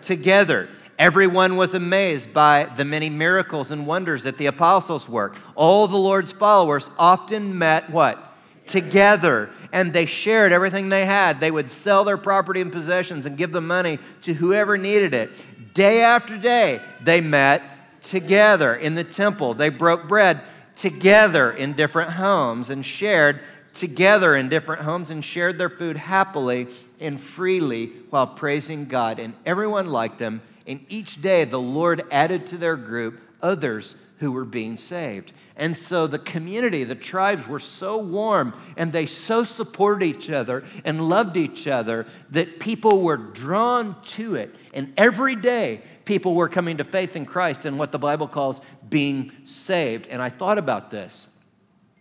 Together. 0.00 0.64
Together. 0.64 0.68
Everyone 1.00 1.56
was 1.56 1.72
amazed 1.72 2.34
by 2.34 2.64
the 2.76 2.84
many 2.84 3.08
miracles 3.08 3.70
and 3.70 3.86
wonders 3.86 4.24
that 4.24 4.36
the 4.36 4.44
apostles 4.44 5.08
worked. 5.08 5.40
All 5.54 5.88
the 5.88 5.96
Lord's 5.96 6.30
followers 6.30 6.90
often 6.98 7.56
met 7.56 7.88
what? 7.88 8.36
Together. 8.66 9.48
And 9.72 9.94
they 9.94 10.04
shared 10.04 10.52
everything 10.52 10.90
they 10.90 11.06
had. 11.06 11.40
They 11.40 11.50
would 11.50 11.70
sell 11.70 12.04
their 12.04 12.18
property 12.18 12.60
and 12.60 12.70
possessions 12.70 13.24
and 13.24 13.38
give 13.38 13.50
the 13.50 13.62
money 13.62 13.98
to 14.20 14.34
whoever 14.34 14.76
needed 14.76 15.14
it. 15.14 15.30
Day 15.72 16.02
after 16.02 16.36
day, 16.36 16.82
they 17.02 17.22
met 17.22 17.62
together 18.02 18.74
in 18.74 18.94
the 18.94 19.02
temple. 19.02 19.54
They 19.54 19.70
broke 19.70 20.06
bread 20.06 20.42
together 20.76 21.50
in 21.50 21.72
different 21.72 22.10
homes 22.10 22.68
and 22.68 22.84
shared 22.84 23.40
together 23.72 24.36
in 24.36 24.50
different 24.50 24.82
homes 24.82 25.08
and 25.08 25.24
shared 25.24 25.56
their 25.56 25.70
food 25.70 25.96
happily 25.96 26.68
and 27.00 27.18
freely 27.18 27.86
while 28.10 28.26
praising 28.26 28.84
God. 28.84 29.18
And 29.18 29.32
everyone 29.46 29.86
liked 29.86 30.18
them 30.18 30.42
and 30.70 30.86
each 30.88 31.20
day 31.20 31.44
the 31.44 31.60
Lord 31.60 32.04
added 32.12 32.46
to 32.46 32.56
their 32.56 32.76
group 32.76 33.20
others 33.42 33.96
who 34.20 34.30
were 34.30 34.44
being 34.44 34.76
saved. 34.76 35.32
And 35.56 35.76
so 35.76 36.06
the 36.06 36.18
community, 36.18 36.84
the 36.84 36.94
tribes 36.94 37.48
were 37.48 37.58
so 37.58 37.98
warm 37.98 38.54
and 38.76 38.92
they 38.92 39.06
so 39.06 39.42
supported 39.42 40.04
each 40.04 40.30
other 40.30 40.62
and 40.84 41.08
loved 41.08 41.36
each 41.36 41.66
other 41.66 42.06
that 42.30 42.60
people 42.60 43.02
were 43.02 43.16
drawn 43.16 44.00
to 44.02 44.36
it. 44.36 44.54
And 44.72 44.92
every 44.96 45.34
day, 45.34 45.82
people 46.04 46.34
were 46.34 46.48
coming 46.48 46.76
to 46.76 46.84
faith 46.84 47.16
in 47.16 47.26
Christ 47.26 47.64
and 47.64 47.76
what 47.76 47.90
the 47.90 47.98
Bible 47.98 48.28
calls 48.28 48.60
being 48.88 49.32
saved. 49.44 50.06
And 50.06 50.22
I 50.22 50.28
thought 50.28 50.58
about 50.58 50.90
this. 50.92 51.26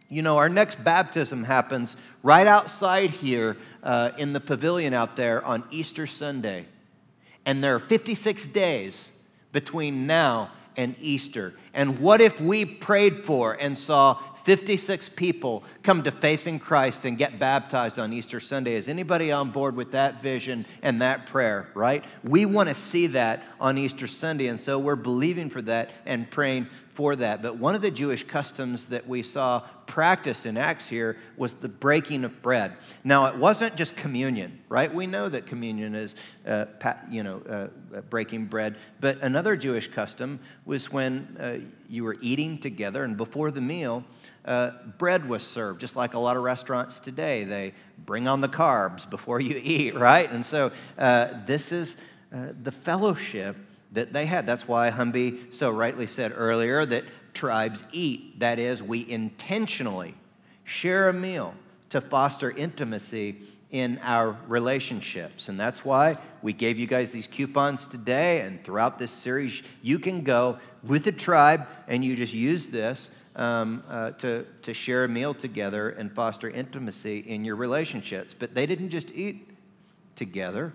You 0.10 0.22
know, 0.22 0.38
our 0.38 0.50
next 0.50 0.84
baptism 0.84 1.44
happens 1.44 1.96
right 2.22 2.48
outside 2.48 3.10
here 3.10 3.58
uh, 3.82 4.12
in 4.18 4.34
the 4.34 4.40
pavilion 4.40 4.94
out 4.94 5.16
there 5.16 5.44
on 5.44 5.64
Easter 5.72 6.06
Sunday. 6.06 6.66
And 7.50 7.64
there 7.64 7.74
are 7.74 7.80
56 7.80 8.46
days 8.46 9.12
between 9.54 10.06
now 10.06 10.52
and 10.78 10.96
Easter. 11.02 11.56
And 11.74 11.98
what 11.98 12.22
if 12.22 12.40
we 12.40 12.64
prayed 12.64 13.26
for 13.26 13.54
and 13.54 13.76
saw 13.76 14.20
56 14.44 15.10
people 15.10 15.64
come 15.82 16.04
to 16.04 16.12
faith 16.12 16.46
in 16.46 16.60
Christ 16.60 17.06
and 17.06 17.18
get 17.18 17.40
baptized 17.40 17.98
on 17.98 18.14
Easter 18.14 18.40
Sunday. 18.40 18.76
Is 18.76 18.88
anybody 18.88 19.32
on 19.32 19.52
board 19.52 19.76
with 19.76 19.92
that 19.92 20.22
vision 20.22 20.66
and 20.84 21.02
that 21.02 21.26
prayer, 21.26 21.70
right? 21.74 22.04
We 22.24 22.46
want 22.46 22.70
to 22.70 22.76
see 22.76 23.08
that 23.08 23.44
on 23.60 23.78
Easter 23.78 24.08
Sunday, 24.08 24.48
and 24.48 24.60
so 24.60 24.80
we're 24.80 24.96
believing 24.96 25.50
for 25.50 25.62
that 25.64 25.90
and 26.06 26.30
praying 26.30 26.68
for 27.00 27.16
that. 27.16 27.42
But 27.42 27.56
one 27.56 27.76
of 27.76 27.82
the 27.82 27.92
Jewish 27.92 28.26
customs 28.26 28.88
that 28.88 29.08
we 29.08 29.24
saw 29.24 29.62
practice 29.86 30.46
in 30.46 30.58
Acts 30.58 30.90
here 30.90 31.16
was 31.38 31.54
the 31.54 31.70
breaking 31.70 32.26
of 32.26 32.42
bread. 32.42 32.76
Now, 33.06 33.28
it 33.28 33.38
wasn't 33.38 33.78
just 33.78 33.96
communion, 33.96 34.60
right? 34.68 34.94
We 34.94 35.08
know 35.08 35.30
that 35.30 35.46
communion 35.46 35.96
is, 35.96 36.18
uh, 36.46 36.66
you 37.10 37.24
know, 37.24 37.42
uh, 37.50 37.98
uh, 37.98 38.02
breaking 38.10 38.48
bread. 38.48 38.76
But 39.00 39.22
another 39.22 39.56
Jewish 39.56 39.88
custom 39.90 40.42
was 40.66 40.92
when 40.92 41.38
uh, 41.40 41.60
you 41.88 42.04
were 42.04 42.18
eating 42.20 42.58
together, 42.58 43.06
and 43.06 43.16
before 43.16 43.50
the 43.50 43.62
meal, 43.62 44.04
uh, 44.44 44.72
bread 44.98 45.30
was 45.30 45.44
served, 45.44 45.80
just 45.80 45.96
like 45.96 46.16
a 46.16 46.20
lot 46.20 46.36
of 46.36 46.44
restaurants 46.44 47.00
today. 47.00 47.46
They 47.46 47.76
bring 48.06 48.28
on 48.28 48.42
the 48.42 48.50
carbs 48.50 49.10
before 49.10 49.40
you 49.40 49.56
eat, 49.64 49.96
right? 49.96 50.30
And 50.30 50.46
so 50.46 50.74
uh, 50.98 51.30
this 51.46 51.72
is 51.72 51.96
the 52.30 52.74
fellowship 52.74 53.56
that 53.92 54.14
they 54.14 54.26
had. 54.26 54.46
That's 54.46 54.68
why 54.68 54.92
Humby 54.92 55.54
so 55.54 55.70
rightly 55.70 56.08
said 56.08 56.34
earlier 56.36 56.86
that 56.86 57.06
tribes 57.34 57.84
eat. 57.92 58.40
That 58.40 58.60
is, 58.60 58.84
we 58.84 59.10
intentionally 59.10 60.16
share 60.64 61.10
a 61.10 61.14
meal 61.14 61.54
to 61.90 62.02
foster 62.02 62.52
intimacy 62.52 63.38
in 63.72 64.00
our 64.04 64.36
relationships. 64.48 65.50
And 65.50 65.60
that's 65.60 65.86
why 65.86 66.18
we 66.42 66.54
gave 66.54 66.80
you 66.80 66.88
guys 66.88 67.12
these 67.12 67.28
coupons 67.28 67.86
today. 67.88 68.42
And 68.42 68.64
throughout 68.64 68.98
this 68.98 69.12
series, 69.12 69.62
you 69.82 70.00
can 70.00 70.24
go 70.24 70.58
with 70.84 71.06
a 71.08 71.12
tribe 71.12 71.68
and 71.88 72.04
you 72.04 72.16
just 72.16 72.34
use 72.34 72.68
this 72.68 73.12
um, 73.36 73.84
uh, 73.88 74.12
to, 74.12 74.46
to 74.64 74.74
share 74.74 75.04
a 75.04 75.08
meal 75.08 75.34
together 75.34 75.90
and 75.90 76.12
foster 76.12 76.50
intimacy 76.50 77.20
in 77.20 77.46
your 77.46 77.56
relationships. 77.56 78.34
But 78.34 78.56
they 78.56 78.66
didn't 78.66 78.90
just 78.90 79.12
eat 79.14 79.48
together, 80.16 80.74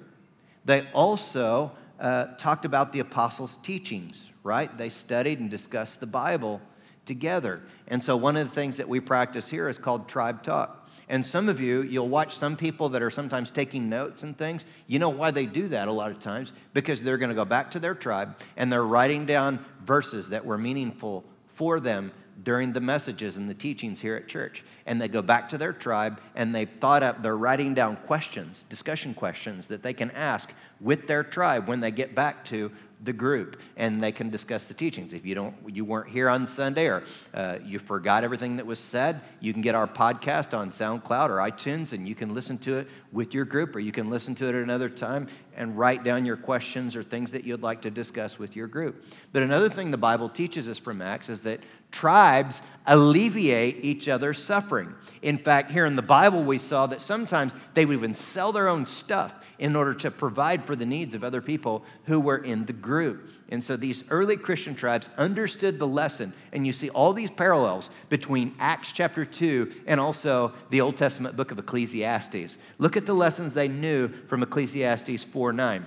they 0.64 0.88
also 0.94 1.72
uh, 2.00 2.26
talked 2.36 2.64
about 2.64 2.92
the 2.92 3.00
apostles' 3.00 3.56
teachings, 3.58 4.28
right? 4.42 4.76
They 4.76 4.88
studied 4.88 5.40
and 5.40 5.50
discussed 5.50 6.00
the 6.00 6.06
Bible 6.06 6.60
together. 7.04 7.62
And 7.88 8.02
so 8.02 8.16
one 8.16 8.36
of 8.36 8.48
the 8.48 8.54
things 8.54 8.76
that 8.78 8.88
we 8.88 9.00
practice 9.00 9.48
here 9.48 9.68
is 9.68 9.78
called 9.78 10.08
tribe 10.08 10.42
talk. 10.42 10.88
And 11.08 11.24
some 11.24 11.48
of 11.48 11.60
you, 11.60 11.82
you'll 11.82 12.08
watch 12.08 12.34
some 12.34 12.56
people 12.56 12.88
that 12.90 13.02
are 13.02 13.10
sometimes 13.10 13.50
taking 13.50 13.90
notes 13.90 14.22
and 14.22 14.36
things. 14.36 14.64
You 14.86 14.98
know 14.98 15.10
why 15.10 15.30
they 15.30 15.44
do 15.44 15.68
that 15.68 15.86
a 15.86 15.92
lot 15.92 16.10
of 16.10 16.18
times? 16.18 16.52
Because 16.72 17.02
they're 17.02 17.18
going 17.18 17.28
to 17.28 17.34
go 17.34 17.44
back 17.44 17.70
to 17.72 17.78
their 17.78 17.94
tribe 17.94 18.38
and 18.56 18.72
they're 18.72 18.86
writing 18.86 19.26
down 19.26 19.64
verses 19.84 20.30
that 20.30 20.46
were 20.46 20.56
meaningful 20.56 21.24
for 21.54 21.78
them 21.78 22.10
during 22.42 22.72
the 22.72 22.80
messages 22.80 23.36
and 23.36 23.48
the 23.48 23.54
teachings 23.54 24.00
here 24.00 24.16
at 24.16 24.26
church. 24.26 24.64
And 24.86 25.00
they 25.00 25.08
go 25.08 25.22
back 25.22 25.48
to 25.50 25.58
their 25.58 25.72
tribe 25.72 26.20
and 26.34 26.54
they've 26.54 26.70
thought 26.80 27.02
up, 27.02 27.22
they're 27.22 27.36
writing 27.36 27.74
down 27.74 27.96
questions, 27.96 28.64
discussion 28.64 29.14
questions 29.14 29.66
that 29.68 29.82
they 29.82 29.94
can 29.94 30.10
ask 30.10 30.52
with 30.80 31.06
their 31.06 31.22
tribe 31.22 31.68
when 31.68 31.80
they 31.80 31.90
get 31.90 32.14
back 32.14 32.44
to 32.46 32.70
the 33.04 33.12
group 33.12 33.60
and 33.76 34.02
they 34.02 34.12
can 34.12 34.30
discuss 34.30 34.68
the 34.68 34.74
teachings. 34.74 35.12
If 35.12 35.26
you 35.26 35.34
don't, 35.34 35.54
you 35.66 35.84
weren't 35.84 36.08
here 36.08 36.28
on 36.28 36.46
Sunday 36.46 36.86
or 36.86 37.04
uh, 37.32 37.58
you 37.64 37.78
forgot 37.78 38.24
everything 38.24 38.56
that 38.56 38.66
was 38.66 38.78
said, 38.78 39.20
you 39.40 39.52
can 39.52 39.62
get 39.62 39.74
our 39.74 39.86
podcast 39.86 40.56
on 40.56 40.70
SoundCloud 40.70 41.28
or 41.28 41.36
iTunes 41.36 41.92
and 41.92 42.08
you 42.08 42.14
can 42.14 42.34
listen 42.34 42.58
to 42.58 42.78
it 42.78 42.88
with 43.12 43.34
your 43.34 43.44
group 43.44 43.76
or 43.76 43.80
you 43.80 43.92
can 43.92 44.10
listen 44.10 44.34
to 44.36 44.46
it 44.46 44.54
at 44.54 44.62
another 44.62 44.88
time 44.88 45.28
and 45.56 45.78
write 45.78 46.02
down 46.02 46.24
your 46.24 46.36
questions 46.36 46.96
or 46.96 47.02
things 47.02 47.30
that 47.32 47.44
you'd 47.44 47.62
like 47.62 47.82
to 47.82 47.90
discuss 47.90 48.38
with 48.38 48.56
your 48.56 48.66
group. 48.66 49.04
But 49.32 49.42
another 49.42 49.68
thing 49.68 49.90
the 49.90 49.98
Bible 49.98 50.28
teaches 50.28 50.68
us 50.68 50.78
from 50.78 51.00
Acts 51.00 51.28
is 51.28 51.42
that 51.42 51.60
tribes 51.90 52.60
alleviate 52.86 53.84
each 53.84 54.08
other's 54.08 54.42
suffering. 54.42 54.94
In 55.22 55.38
fact, 55.38 55.70
here 55.70 55.86
in 55.86 55.94
the 55.94 56.02
Bible, 56.02 56.42
we 56.42 56.58
saw 56.58 56.86
that 56.88 57.00
sometimes 57.00 57.52
they 57.74 57.86
would 57.86 57.96
even 57.96 58.14
sell 58.14 58.50
their 58.50 58.68
own 58.68 58.84
stuff 58.84 59.32
in 59.58 59.76
order 59.76 59.94
to 59.94 60.10
provide 60.10 60.64
for 60.64 60.74
the 60.74 60.86
needs 60.86 61.14
of 61.14 61.22
other 61.22 61.40
people 61.40 61.84
who 62.04 62.20
were 62.20 62.38
in 62.38 62.64
the 62.66 62.72
group. 62.72 63.30
And 63.48 63.62
so 63.62 63.76
these 63.76 64.04
early 64.10 64.36
Christian 64.36 64.74
tribes 64.74 65.10
understood 65.16 65.78
the 65.78 65.86
lesson. 65.86 66.32
And 66.52 66.66
you 66.66 66.72
see 66.72 66.90
all 66.90 67.12
these 67.12 67.30
parallels 67.30 67.90
between 68.08 68.54
Acts 68.58 68.92
chapter 68.92 69.24
2 69.24 69.82
and 69.86 70.00
also 70.00 70.52
the 70.70 70.80
Old 70.80 70.96
Testament 70.96 71.36
book 71.36 71.50
of 71.50 71.58
Ecclesiastes. 71.58 72.58
Look 72.78 72.96
at 72.96 73.06
the 73.06 73.14
lessons 73.14 73.54
they 73.54 73.68
knew 73.68 74.08
from 74.08 74.42
Ecclesiastes 74.42 75.24
4 75.24 75.52
9. 75.52 75.86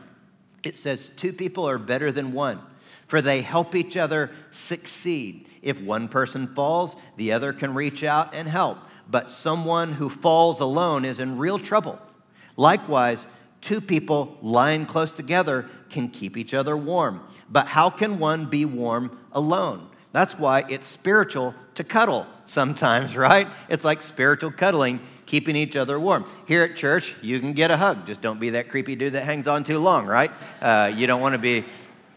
It 0.63 0.77
says, 0.77 1.11
Two 1.15 1.33
people 1.33 1.67
are 1.67 1.77
better 1.77 2.11
than 2.11 2.33
one, 2.33 2.61
for 3.07 3.21
they 3.21 3.41
help 3.41 3.75
each 3.75 3.97
other 3.97 4.31
succeed. 4.51 5.47
If 5.61 5.81
one 5.81 6.07
person 6.07 6.53
falls, 6.53 6.95
the 7.17 7.33
other 7.33 7.53
can 7.53 7.73
reach 7.73 8.03
out 8.03 8.33
and 8.33 8.47
help. 8.47 8.77
But 9.09 9.29
someone 9.29 9.93
who 9.93 10.09
falls 10.09 10.59
alone 10.59 11.05
is 11.05 11.19
in 11.19 11.37
real 11.37 11.59
trouble. 11.59 11.99
Likewise, 12.57 13.27
two 13.61 13.81
people 13.81 14.37
lying 14.41 14.85
close 14.85 15.11
together 15.11 15.69
can 15.89 16.09
keep 16.09 16.37
each 16.37 16.53
other 16.53 16.75
warm. 16.75 17.21
But 17.49 17.67
how 17.67 17.89
can 17.89 18.19
one 18.19 18.45
be 18.45 18.65
warm 18.65 19.17
alone? 19.31 19.89
That's 20.11 20.37
why 20.37 20.65
it's 20.69 20.87
spiritual 20.87 21.53
to 21.75 21.83
cuddle 21.83 22.25
sometimes, 22.45 23.15
right? 23.27 23.47
It's 23.69 23.85
like 23.85 24.01
spiritual 24.01 24.51
cuddling, 24.51 24.99
keeping 25.25 25.55
each 25.55 25.75
other 25.75 25.99
warm. 25.99 26.25
Here 26.45 26.63
at 26.63 26.75
church, 26.75 27.15
you 27.21 27.39
can 27.39 27.53
get 27.53 27.71
a 27.71 27.77
hug. 27.77 28.05
Just 28.07 28.21
don't 28.21 28.39
be 28.39 28.51
that 28.51 28.69
creepy 28.69 28.95
dude 28.95 29.13
that 29.13 29.23
hangs 29.23 29.47
on 29.47 29.63
too 29.63 29.79
long, 29.79 30.05
right? 30.05 30.31
Uh, 30.61 30.91
you 30.95 31.07
don't 31.07 31.21
want 31.21 31.33
to 31.33 31.39
be 31.39 31.63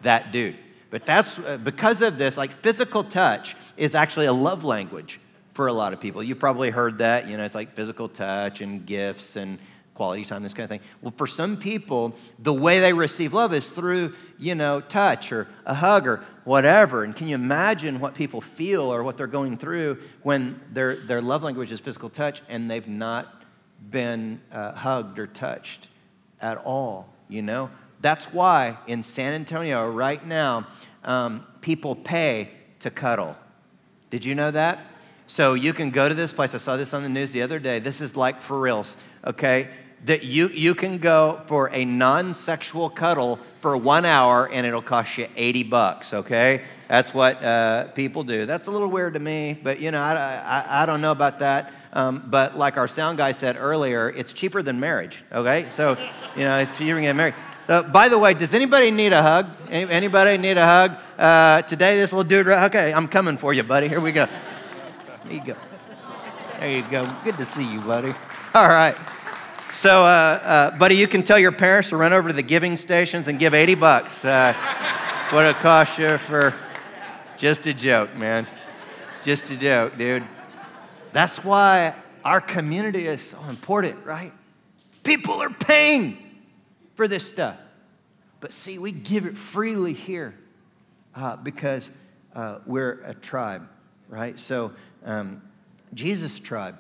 that 0.03 0.33
dude. 0.33 0.57
But 0.91 1.05
that's 1.05 1.39
uh, 1.39 1.57
because 1.59 2.03
of 2.03 2.19
this, 2.19 2.37
like 2.37 2.53
physical 2.53 3.05
touch 3.05 3.55
is 3.77 3.95
actually 3.95 4.27
a 4.27 4.33
love 4.33 4.65
language 4.65 5.21
for 5.55 5.67
a 5.67 5.73
lot 5.73 5.93
of 5.93 6.01
people. 6.01 6.23
You've 6.23 6.39
probably 6.39 6.71
heard 6.71 6.99
that, 6.99 7.29
you 7.29 7.37
know, 7.37 7.45
it's 7.45 7.55
like 7.55 7.75
physical 7.75 8.09
touch 8.09 8.61
and 8.61 8.85
gifts 8.87 9.37
and 9.37 9.59
quality 9.95 10.25
time, 10.25 10.43
this 10.43 10.55
kind 10.55 10.65
of 10.65 10.71
thing. 10.71 10.81
Well, 11.03 11.13
for 11.17 11.27
some 11.27 11.57
people, 11.57 12.15
the 12.39 12.55
way 12.55 12.81
they 12.81 12.93
receive 12.93 13.35
love 13.35 13.53
is 13.53 13.69
through, 13.69 14.15
you 14.39 14.55
know, 14.55 14.81
touch 14.81 15.31
or 15.31 15.47
a 15.67 15.75
hug 15.75 16.07
or 16.07 16.25
whatever. 16.45 17.05
And 17.05 17.15
can 17.15 17.29
you 17.29 17.35
imagine 17.35 18.01
what 18.01 18.15
people 18.15 18.41
feel 18.41 18.83
or 18.83 19.03
what 19.03 19.17
they're 19.17 19.27
going 19.27 19.59
through 19.59 19.99
when 20.23 20.61
their, 20.73 20.97
their 20.97 21.21
love 21.21 21.43
language 21.43 21.71
is 21.71 21.81
physical 21.81 22.09
touch 22.09 22.41
and 22.49 22.71
they've 22.71 22.89
not 22.89 23.45
been 23.91 24.41
uh, 24.53 24.73
hugged 24.73 25.19
or 25.19 25.27
touched 25.27 25.89
at 26.41 26.57
all, 26.59 27.13
you 27.29 27.43
know? 27.43 27.71
That's 28.01 28.33
why 28.33 28.79
in 28.87 29.03
San 29.03 29.35
Antonio 29.35 29.91
right 29.91 30.25
now, 30.27 30.67
um, 31.05 31.47
people 31.61 31.95
pay 31.95 32.51
to 32.79 32.91
cuddle. 32.91 33.37
Did 34.09 34.25
you 34.25 34.35
know 34.35 34.51
that? 34.51 34.87
So 35.27 35.55
you 35.55 35.73
can 35.73 35.91
go 35.91 36.09
to 36.09 36.15
this 36.15 36.33
place. 36.33 36.55
I 36.55 36.59
saw 36.59 36.77
this 36.77 36.93
on 36.93 37.05
the 37.05 37.09
news 37.09 37.31
the 37.31 37.43
other 37.43 37.61
day. 37.61 37.79
This 37.79 38.01
is 38.01 38.17
like 38.17 38.41
for 38.41 38.59
reals, 38.59 38.97
okay? 39.25 39.69
that 40.05 40.25
you, 40.25 40.49
you 40.49 40.75
can 40.75 40.99
go 40.99 41.43
for 41.47 41.71
a 41.73 41.85
non 41.85 42.33
sexual 42.33 42.89
cuddle 42.89 43.39
for 43.61 43.77
one 43.77 44.05
hour 44.05 44.49
and 44.51 44.67
it'll 44.67 44.83
cost 44.83 45.19
you 45.19 45.29
80 45.37 45.65
bucks, 45.65 46.15
okay? 46.15 46.63
That's 46.89 47.13
what 47.13 47.43
uh, 47.45 47.89
people 47.89 48.25
do. 48.25 48.47
That's 48.47 48.67
a 48.67 48.71
little 48.71 48.89
weird 48.89 49.15
to 49.15 49.21
me, 49.21 49.59
but 49.63 49.79
you 49.79 49.91
know, 49.91 50.01
I, 50.01 50.15
I, 50.15 50.83
I 50.83 50.87
don't 50.87 51.01
know 51.01 51.13
about 51.13 51.39
that. 51.41 51.73
Um, 51.93 52.25
but 52.27 52.57
like 52.57 52.77
our 52.77 52.89
sound 52.89 53.19
guy 53.19 53.33
said 53.33 53.57
earlier, 53.57 54.09
it's 54.09 54.33
cheaper 54.33 54.63
than 54.63 54.81
marriage, 54.81 55.23
okay? 55.33 55.69
So, 55.69 55.97
you 56.37 56.45
know, 56.45 56.59
it's 56.59 56.77
cheaper 56.77 57.01
than 57.01 57.17
marriage. 57.17 57.35
Uh, 57.69 57.83
by 57.83 58.09
the 58.09 58.19
way, 58.19 58.33
does 58.33 58.55
anybody 58.55 58.91
need 58.91 59.13
a 59.13 59.23
hug? 59.23 59.49
Any, 59.69 59.91
anybody 59.91 60.39
need 60.39 60.57
a 60.57 60.65
hug? 60.65 60.97
Uh, 61.19 61.63
today, 61.63 61.97
this 61.97 62.13
little 62.13 62.25
dude, 62.25 62.47
right, 62.47 62.65
okay, 62.65 62.93
I'm 62.93 63.07
coming 63.07 63.37
for 63.37 63.53
you, 63.53 63.63
buddy. 63.63 63.87
Here 63.87 64.01
we 64.01 64.13
go. 64.13 64.27
There 65.25 65.33
you 65.33 65.45
go. 65.45 65.57
There 66.59 66.71
you 66.71 66.83
go. 66.91 67.17
Good 67.23 67.37
to 67.37 67.45
see 67.45 67.71
you, 67.71 67.81
buddy. 67.81 68.15
All 68.55 68.67
right. 68.67 68.97
So, 69.71 70.03
uh, 70.03 70.07
uh, 70.07 70.71
buddy, 70.77 70.97
you 70.97 71.07
can 71.07 71.23
tell 71.23 71.39
your 71.39 71.53
parents 71.53 71.91
to 71.91 71.97
run 71.97 72.13
over 72.13 72.31
to 72.31 72.35
the 72.35 72.43
giving 72.43 72.77
stations 72.77 73.29
and 73.29 73.39
give 73.39 73.55
80 73.55 73.77
bucks. 73.77 74.25
Uh, 74.25 74.55
what 75.31 75.45
it 75.45 75.55
cost 75.59 76.01
you 76.01 76.19
for 76.19 76.53
just 77.37 77.69
a 77.69 77.75
joke, 77.75 78.17
man. 78.17 78.49
Just 79.23 79.51
a 79.51 79.57
joke, 79.57 79.97
dude. 79.97 80.25
That's 81.13 81.45
why 81.45 81.95
our 82.25 82.41
community 82.41 83.07
is 83.07 83.21
so 83.23 83.39
important, 83.49 84.05
right? 84.05 84.33
People 85.05 85.41
are 85.41 85.51
paying 85.51 86.19
for 86.97 87.07
this 87.07 87.25
stuff. 87.25 87.57
But 88.41 88.53
see, 88.53 88.79
we 88.79 88.91
give 88.91 89.27
it 89.27 89.39
freely 89.39 89.93
here 89.93 90.35
uh, 91.15 91.37
because 91.37 91.89
uh, 92.35 92.59
we're 92.67 93.01
a 93.05 93.15
tribe, 93.15 93.69
right? 94.09 94.37
So, 94.41 94.73
um, 95.05 95.41
Jesus' 95.95 96.41
tribe 96.41 96.77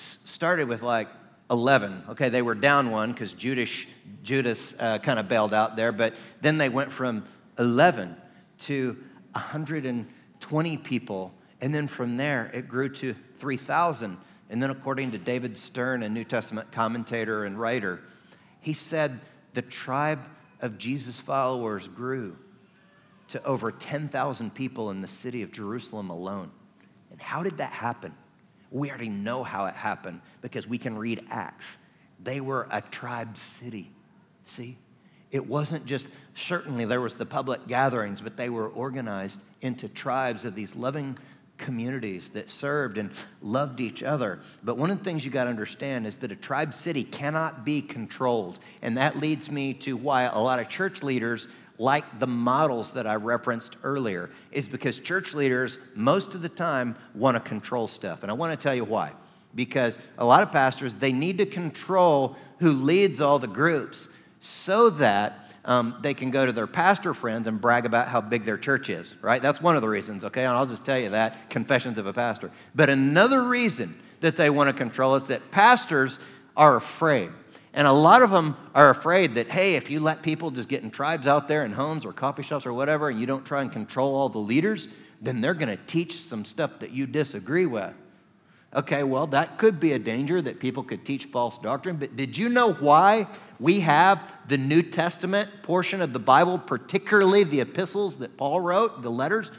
started 0.00 0.68
with 0.68 0.82
like 0.82 1.08
11. 1.50 2.04
Okay, 2.10 2.28
they 2.28 2.42
were 2.42 2.54
down 2.54 2.90
one 2.90 3.12
because 3.12 3.32
Judas, 3.32 3.70
Judas 4.22 4.74
uh, 4.78 4.98
kind 4.98 5.18
of 5.18 5.28
bailed 5.28 5.52
out 5.52 5.76
there, 5.76 5.92
but 5.92 6.14
then 6.40 6.58
they 6.58 6.68
went 6.68 6.92
from 6.92 7.24
11 7.58 8.16
to 8.60 8.96
120 9.32 10.76
people. 10.78 11.34
And 11.60 11.74
then 11.74 11.88
from 11.88 12.16
there, 12.16 12.50
it 12.54 12.68
grew 12.68 12.88
to 12.88 13.14
3,000. 13.38 14.16
And 14.48 14.62
then, 14.62 14.70
according 14.70 15.12
to 15.12 15.18
David 15.18 15.56
Stern, 15.58 16.02
a 16.02 16.08
New 16.08 16.24
Testament 16.24 16.72
commentator 16.72 17.44
and 17.44 17.58
writer, 17.58 18.00
he 18.60 18.72
said 18.72 19.20
the 19.54 19.62
tribe 19.62 20.20
of 20.60 20.78
Jesus' 20.78 21.20
followers 21.20 21.88
grew 21.88 22.36
to 23.28 23.42
over 23.44 23.70
10,000 23.70 24.54
people 24.54 24.90
in 24.90 25.00
the 25.00 25.08
city 25.08 25.42
of 25.42 25.52
Jerusalem 25.52 26.10
alone. 26.10 26.50
And 27.10 27.20
how 27.20 27.42
did 27.42 27.58
that 27.58 27.72
happen? 27.72 28.14
We 28.70 28.88
already 28.90 29.08
know 29.08 29.42
how 29.42 29.66
it 29.66 29.74
happened 29.74 30.20
because 30.42 30.66
we 30.66 30.78
can 30.78 30.96
read 30.96 31.24
Acts. 31.30 31.78
They 32.22 32.40
were 32.40 32.68
a 32.70 32.80
tribe 32.80 33.36
city. 33.36 33.90
See? 34.44 34.76
It 35.30 35.46
wasn't 35.46 35.86
just, 35.86 36.08
certainly 36.34 36.84
there 36.84 37.00
was 37.00 37.16
the 37.16 37.26
public 37.26 37.66
gatherings, 37.68 38.20
but 38.20 38.36
they 38.36 38.48
were 38.48 38.68
organized 38.68 39.44
into 39.60 39.88
tribes 39.88 40.44
of 40.44 40.54
these 40.54 40.74
loving 40.74 41.18
communities 41.56 42.30
that 42.30 42.50
served 42.50 42.98
and 42.98 43.10
loved 43.40 43.80
each 43.80 44.02
other. 44.02 44.40
But 44.64 44.76
one 44.76 44.90
of 44.90 44.98
the 44.98 45.04
things 45.04 45.24
you 45.24 45.30
got 45.30 45.44
to 45.44 45.50
understand 45.50 46.06
is 46.06 46.16
that 46.16 46.32
a 46.32 46.36
tribe 46.36 46.74
city 46.74 47.04
cannot 47.04 47.64
be 47.64 47.80
controlled. 47.82 48.58
And 48.82 48.96
that 48.96 49.18
leads 49.18 49.50
me 49.50 49.74
to 49.74 49.96
why 49.96 50.22
a 50.22 50.38
lot 50.40 50.58
of 50.58 50.68
church 50.68 51.02
leaders 51.02 51.48
like 51.80 52.18
the 52.18 52.26
models 52.26 52.90
that 52.90 53.06
I 53.06 53.14
referenced 53.14 53.78
earlier, 53.82 54.28
is 54.52 54.68
because 54.68 54.98
church 54.98 55.32
leaders, 55.32 55.78
most 55.94 56.34
of 56.34 56.42
the 56.42 56.48
time, 56.50 56.94
want 57.14 57.36
to 57.36 57.40
control 57.40 57.88
stuff. 57.88 58.22
And 58.22 58.30
I 58.30 58.34
want 58.34 58.52
to 58.52 58.62
tell 58.62 58.74
you 58.74 58.84
why. 58.84 59.12
Because 59.54 59.98
a 60.18 60.24
lot 60.26 60.42
of 60.42 60.52
pastors, 60.52 60.94
they 60.94 61.10
need 61.10 61.38
to 61.38 61.46
control 61.46 62.36
who 62.58 62.70
leads 62.70 63.22
all 63.22 63.38
the 63.38 63.48
groups 63.48 64.10
so 64.40 64.90
that 64.90 65.50
um, 65.64 65.96
they 66.02 66.12
can 66.12 66.30
go 66.30 66.44
to 66.44 66.52
their 66.52 66.66
pastor 66.66 67.14
friends 67.14 67.48
and 67.48 67.58
brag 67.58 67.86
about 67.86 68.08
how 68.08 68.20
big 68.20 68.44
their 68.44 68.58
church 68.58 68.90
is, 68.90 69.14
right? 69.22 69.40
That's 69.40 69.62
one 69.62 69.74
of 69.74 69.80
the 69.80 69.88
reasons, 69.88 70.22
okay? 70.26 70.44
And 70.44 70.54
I'll 70.54 70.66
just 70.66 70.84
tell 70.84 70.98
you 70.98 71.08
that 71.08 71.48
confessions 71.48 71.96
of 71.96 72.06
a 72.06 72.12
pastor. 72.12 72.50
But 72.74 72.90
another 72.90 73.42
reason 73.42 73.98
that 74.20 74.36
they 74.36 74.50
want 74.50 74.68
to 74.68 74.74
control 74.74 75.14
is 75.16 75.28
that 75.28 75.50
pastors 75.50 76.18
are 76.58 76.76
afraid. 76.76 77.30
And 77.72 77.86
a 77.86 77.92
lot 77.92 78.22
of 78.22 78.30
them 78.30 78.56
are 78.74 78.90
afraid 78.90 79.36
that, 79.36 79.48
hey, 79.48 79.76
if 79.76 79.90
you 79.90 80.00
let 80.00 80.22
people 80.22 80.50
just 80.50 80.68
get 80.68 80.82
in 80.82 80.90
tribes 80.90 81.26
out 81.26 81.46
there 81.46 81.64
in 81.64 81.72
homes 81.72 82.04
or 82.04 82.12
coffee 82.12 82.42
shops 82.42 82.66
or 82.66 82.72
whatever, 82.72 83.08
and 83.08 83.20
you 83.20 83.26
don't 83.26 83.44
try 83.44 83.62
and 83.62 83.70
control 83.70 84.16
all 84.16 84.28
the 84.28 84.38
leaders, 84.38 84.88
then 85.20 85.40
they're 85.40 85.54
going 85.54 85.68
to 85.68 85.82
teach 85.84 86.20
some 86.20 86.44
stuff 86.44 86.80
that 86.80 86.90
you 86.90 87.06
disagree 87.06 87.66
with. 87.66 87.94
Okay, 88.74 89.02
well, 89.02 89.26
that 89.28 89.58
could 89.58 89.80
be 89.80 89.92
a 89.92 89.98
danger 89.98 90.40
that 90.40 90.60
people 90.60 90.82
could 90.82 91.04
teach 91.04 91.26
false 91.26 91.58
doctrine, 91.58 91.96
but 91.96 92.16
did 92.16 92.36
you 92.36 92.48
know 92.48 92.72
why 92.74 93.26
we 93.58 93.80
have 93.80 94.20
the 94.48 94.56
New 94.56 94.82
Testament 94.82 95.48
portion 95.62 96.00
of 96.00 96.12
the 96.12 96.20
Bible, 96.20 96.56
particularly 96.58 97.42
the 97.44 97.60
epistles 97.60 98.16
that 98.16 98.36
Paul 98.36 98.60
wrote, 98.60 99.02
the 99.02 99.10
letters? 99.10 99.50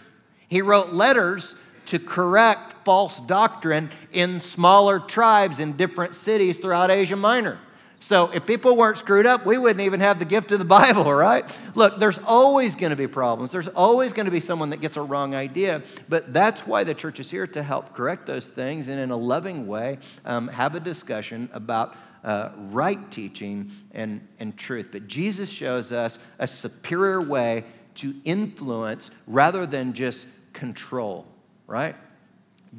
He 0.47 0.62
wrote 0.62 0.93
letters 0.93 1.56
to 1.88 2.00
correct 2.00 2.86
false 2.86 3.19
doctrine 3.21 3.89
in 4.13 4.39
smaller 4.39 5.00
tribes 5.00 5.60
in 5.60 5.74
different 5.74 6.15
cities 6.15 6.58
throughout 6.58 6.89
Asia 6.89 7.17
Minor. 7.17 7.60
So 8.02 8.32
if 8.32 8.48
people 8.48 8.76
weren't 8.76 8.98
screwed 8.98 9.28
up, 9.28 9.46
we 9.46 9.60
wouldn't 9.60 9.82
even 9.82 10.00
have 10.00 10.18
the 10.18 10.26
gift 10.26 10.52
of 10.52 10.58
the 10.58 10.66
Bible, 10.66 11.14
right? 11.14 11.46
Look, 11.76 12.00
there's 12.00 12.20
always 12.26 12.76
going 12.76 12.90
to 12.90 12.96
be 12.96 13.08
problems. 13.08 13.52
There's 13.52 13.68
always 13.68 14.12
going 14.12 14.26
to 14.26 14.32
be 14.32 14.40
someone 14.40 14.72
that 14.72 14.82
gets 14.82 14.98
a 14.98 15.02
wrong 15.02 15.36
idea. 15.36 15.84
But 16.10 16.34
that's 16.34 16.66
why 16.66 16.84
the 16.84 16.96
church 16.96 17.20
is 17.20 17.30
here 17.30 17.46
to 17.48 17.62
help 17.62 17.94
correct 17.94 18.26
those 18.26 18.48
things 18.48 18.88
and 18.88 19.00
in 19.00 19.12
a 19.12 19.18
loving 19.18 19.68
way 19.68 20.00
um, 20.26 20.48
have 20.48 20.74
a 20.74 20.80
discussion 20.80 21.48
about 21.54 21.96
uh, 22.24 22.50
right 22.56 23.12
teaching 23.12 23.72
and, 23.92 24.28
and 24.40 24.58
truth. 24.58 24.88
But 24.92 25.08
Jesus 25.08 25.50
shows 25.50 25.92
us 25.92 26.18
a 26.40 26.48
superior 26.48 27.22
way 27.22 27.66
to 27.96 28.16
influence 28.26 29.12
rather 29.28 29.68
than 29.68 29.94
just 29.94 30.26
control, 30.54 31.28
right? 31.68 31.96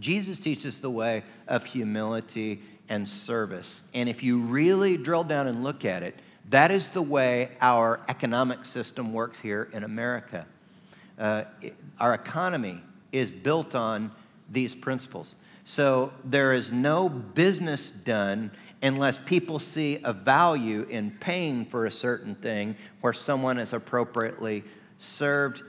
Jesus 0.00 0.40
teaches 0.40 0.80
the 0.80 0.90
way 0.90 1.22
of 1.46 1.64
humility 1.64 2.62
and 2.92 3.08
service. 3.08 3.82
And 3.94 4.06
if 4.06 4.22
you 4.22 4.38
really 4.38 4.98
drill 4.98 5.24
down 5.24 5.46
and 5.46 5.64
look 5.64 5.86
at 5.86 6.02
it, 6.02 6.14
that 6.50 6.70
is 6.70 6.88
the 6.88 7.00
way 7.00 7.48
our 7.62 8.00
economic 8.06 8.66
system 8.66 9.14
works 9.14 9.40
here 9.40 9.70
in 9.72 9.82
America. 9.82 10.44
Uh, 11.18 11.44
our 11.98 12.12
economy 12.12 12.82
is 13.10 13.30
built 13.30 13.74
on 13.74 14.12
these 14.50 14.74
principles. 14.74 15.36
So 15.64 16.12
there 16.22 16.52
is 16.52 16.70
no 16.70 17.08
business 17.08 17.90
done 17.90 18.50
unless 18.82 19.18
people 19.18 19.58
see 19.58 19.98
a 20.04 20.12
value 20.12 20.86
in 20.90 21.12
paying 21.12 21.64
for 21.64 21.86
a 21.86 21.90
certain 21.90 22.34
thing 22.34 22.76
where 23.00 23.14
someone 23.14 23.56
has 23.56 23.72
appropriately 23.72 24.64
served 24.98 25.62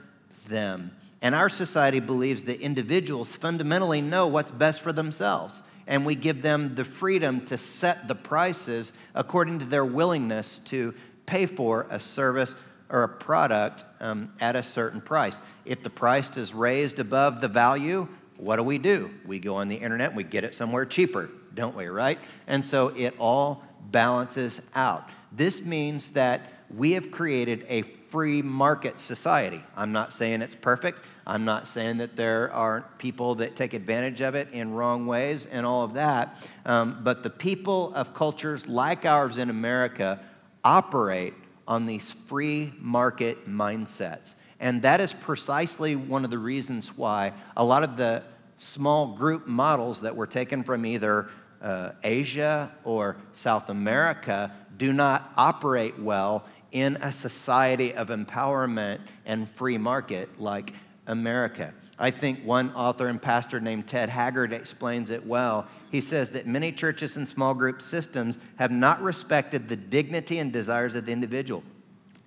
them. 0.46 0.90
And 1.24 1.34
our 1.34 1.48
society 1.48 2.00
believes 2.00 2.42
that 2.42 2.60
individuals 2.60 3.34
fundamentally 3.34 4.02
know 4.02 4.26
what's 4.26 4.50
best 4.50 4.82
for 4.82 4.92
themselves 4.92 5.62
and 5.86 6.04
we 6.04 6.14
give 6.14 6.42
them 6.42 6.74
the 6.74 6.84
freedom 6.84 7.46
to 7.46 7.56
set 7.56 8.08
the 8.08 8.14
prices 8.14 8.92
according 9.14 9.60
to 9.60 9.64
their 9.64 9.86
willingness 9.86 10.58
to 10.66 10.92
pay 11.24 11.46
for 11.46 11.86
a 11.88 11.98
service 11.98 12.56
or 12.90 13.04
a 13.04 13.08
product 13.08 13.84
um, 14.00 14.34
at 14.38 14.54
a 14.54 14.62
certain 14.62 15.00
price. 15.00 15.40
If 15.64 15.82
the 15.82 15.88
price 15.88 16.36
is 16.36 16.52
raised 16.52 16.98
above 16.98 17.40
the 17.40 17.48
value, 17.48 18.06
what 18.36 18.56
do 18.56 18.62
we 18.62 18.76
do? 18.76 19.10
We 19.24 19.38
go 19.38 19.56
on 19.56 19.68
the 19.68 19.76
internet 19.76 20.08
and 20.08 20.18
we 20.18 20.24
get 20.24 20.44
it 20.44 20.54
somewhere 20.54 20.84
cheaper, 20.84 21.30
don't 21.54 21.74
we, 21.74 21.86
right? 21.86 22.18
And 22.46 22.62
so 22.62 22.88
it 22.88 23.14
all 23.18 23.64
balances 23.90 24.60
out. 24.74 25.08
This 25.32 25.62
means 25.62 26.10
that 26.10 26.52
we 26.70 26.92
have 26.92 27.10
created 27.10 27.64
a 27.70 27.82
free 28.10 28.42
market 28.42 29.00
society. 29.00 29.62
I'm 29.76 29.92
not 29.92 30.12
saying 30.12 30.42
it's 30.42 30.54
perfect. 30.54 31.04
I'm 31.26 31.44
not 31.44 31.66
saying 31.66 31.98
that 31.98 32.16
there 32.16 32.52
aren't 32.52 32.98
people 32.98 33.36
that 33.36 33.56
take 33.56 33.72
advantage 33.72 34.20
of 34.20 34.34
it 34.34 34.48
in 34.52 34.72
wrong 34.72 35.06
ways 35.06 35.46
and 35.50 35.64
all 35.64 35.82
of 35.82 35.94
that. 35.94 36.36
Um, 36.66 37.00
but 37.02 37.22
the 37.22 37.30
people 37.30 37.94
of 37.94 38.14
cultures 38.14 38.68
like 38.68 39.06
ours 39.06 39.38
in 39.38 39.48
America 39.48 40.20
operate 40.62 41.34
on 41.66 41.86
these 41.86 42.12
free 42.26 42.72
market 42.78 43.48
mindsets. 43.48 44.34
And 44.60 44.82
that 44.82 45.00
is 45.00 45.12
precisely 45.12 45.96
one 45.96 46.24
of 46.24 46.30
the 46.30 46.38
reasons 46.38 46.96
why 46.96 47.32
a 47.56 47.64
lot 47.64 47.82
of 47.82 47.96
the 47.96 48.22
small 48.56 49.08
group 49.14 49.46
models 49.46 50.02
that 50.02 50.14
were 50.14 50.26
taken 50.26 50.62
from 50.62 50.86
either 50.86 51.28
uh, 51.60 51.92
Asia 52.02 52.70
or 52.84 53.16
South 53.32 53.70
America 53.70 54.52
do 54.76 54.92
not 54.92 55.32
operate 55.36 55.98
well 55.98 56.44
in 56.72 56.96
a 56.96 57.12
society 57.12 57.94
of 57.94 58.08
empowerment 58.08 58.98
and 59.24 59.48
free 59.48 59.78
market 59.78 60.28
like 60.40 60.72
America. 61.06 61.72
I 61.98 62.10
think 62.10 62.44
one 62.44 62.72
author 62.74 63.08
and 63.08 63.22
pastor 63.22 63.60
named 63.60 63.86
Ted 63.86 64.08
Haggard 64.08 64.52
explains 64.52 65.10
it 65.10 65.24
well. 65.24 65.66
He 65.92 66.00
says 66.00 66.30
that 66.30 66.46
many 66.46 66.72
churches 66.72 67.16
and 67.16 67.28
small 67.28 67.54
group 67.54 67.80
systems 67.80 68.38
have 68.56 68.72
not 68.72 69.00
respected 69.00 69.68
the 69.68 69.76
dignity 69.76 70.40
and 70.40 70.52
desires 70.52 70.96
of 70.96 71.06
the 71.06 71.12
individual. 71.12 71.62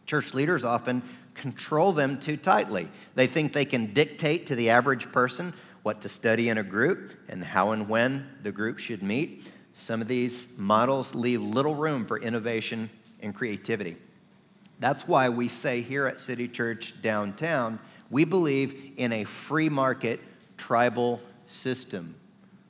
Church 0.05 0.33
leaders 0.33 0.63
often 0.63 1.03
control 1.33 1.91
them 1.91 2.19
too 2.19 2.37
tightly. 2.37 2.87
They 3.15 3.27
think 3.27 3.51
they 3.51 3.65
can 3.65 3.93
dictate 3.93 4.47
to 4.47 4.55
the 4.55 4.69
average 4.69 5.11
person 5.11 5.53
what 5.83 6.01
to 6.01 6.09
study 6.09 6.49
in 6.49 6.57
a 6.57 6.63
group 6.63 7.11
and 7.27 7.43
how 7.43 7.71
and 7.71 7.89
when 7.89 8.27
the 8.43 8.51
group 8.51 8.79
should 8.79 9.03
meet. 9.03 9.43
some 9.77 10.01
of 10.01 10.07
these 10.07 10.57
models 10.57 11.13
leave 11.13 11.41
little 11.41 11.75
room 11.75 12.05
for 12.05 12.17
innovation 12.17 12.89
and 13.21 13.33
creativity. 13.33 13.95
That's 14.79 15.07
why 15.07 15.29
we 15.29 15.47
say 15.47 15.81
here 15.81 16.07
at 16.07 16.19
City 16.19 16.47
Church 16.47 16.99
downtown, 17.01 17.79
we 18.09 18.25
believe 18.25 18.93
in 18.97 19.11
a 19.11 19.23
free 19.23 19.69
market 19.69 20.19
tribal 20.57 21.21
system. 21.45 22.15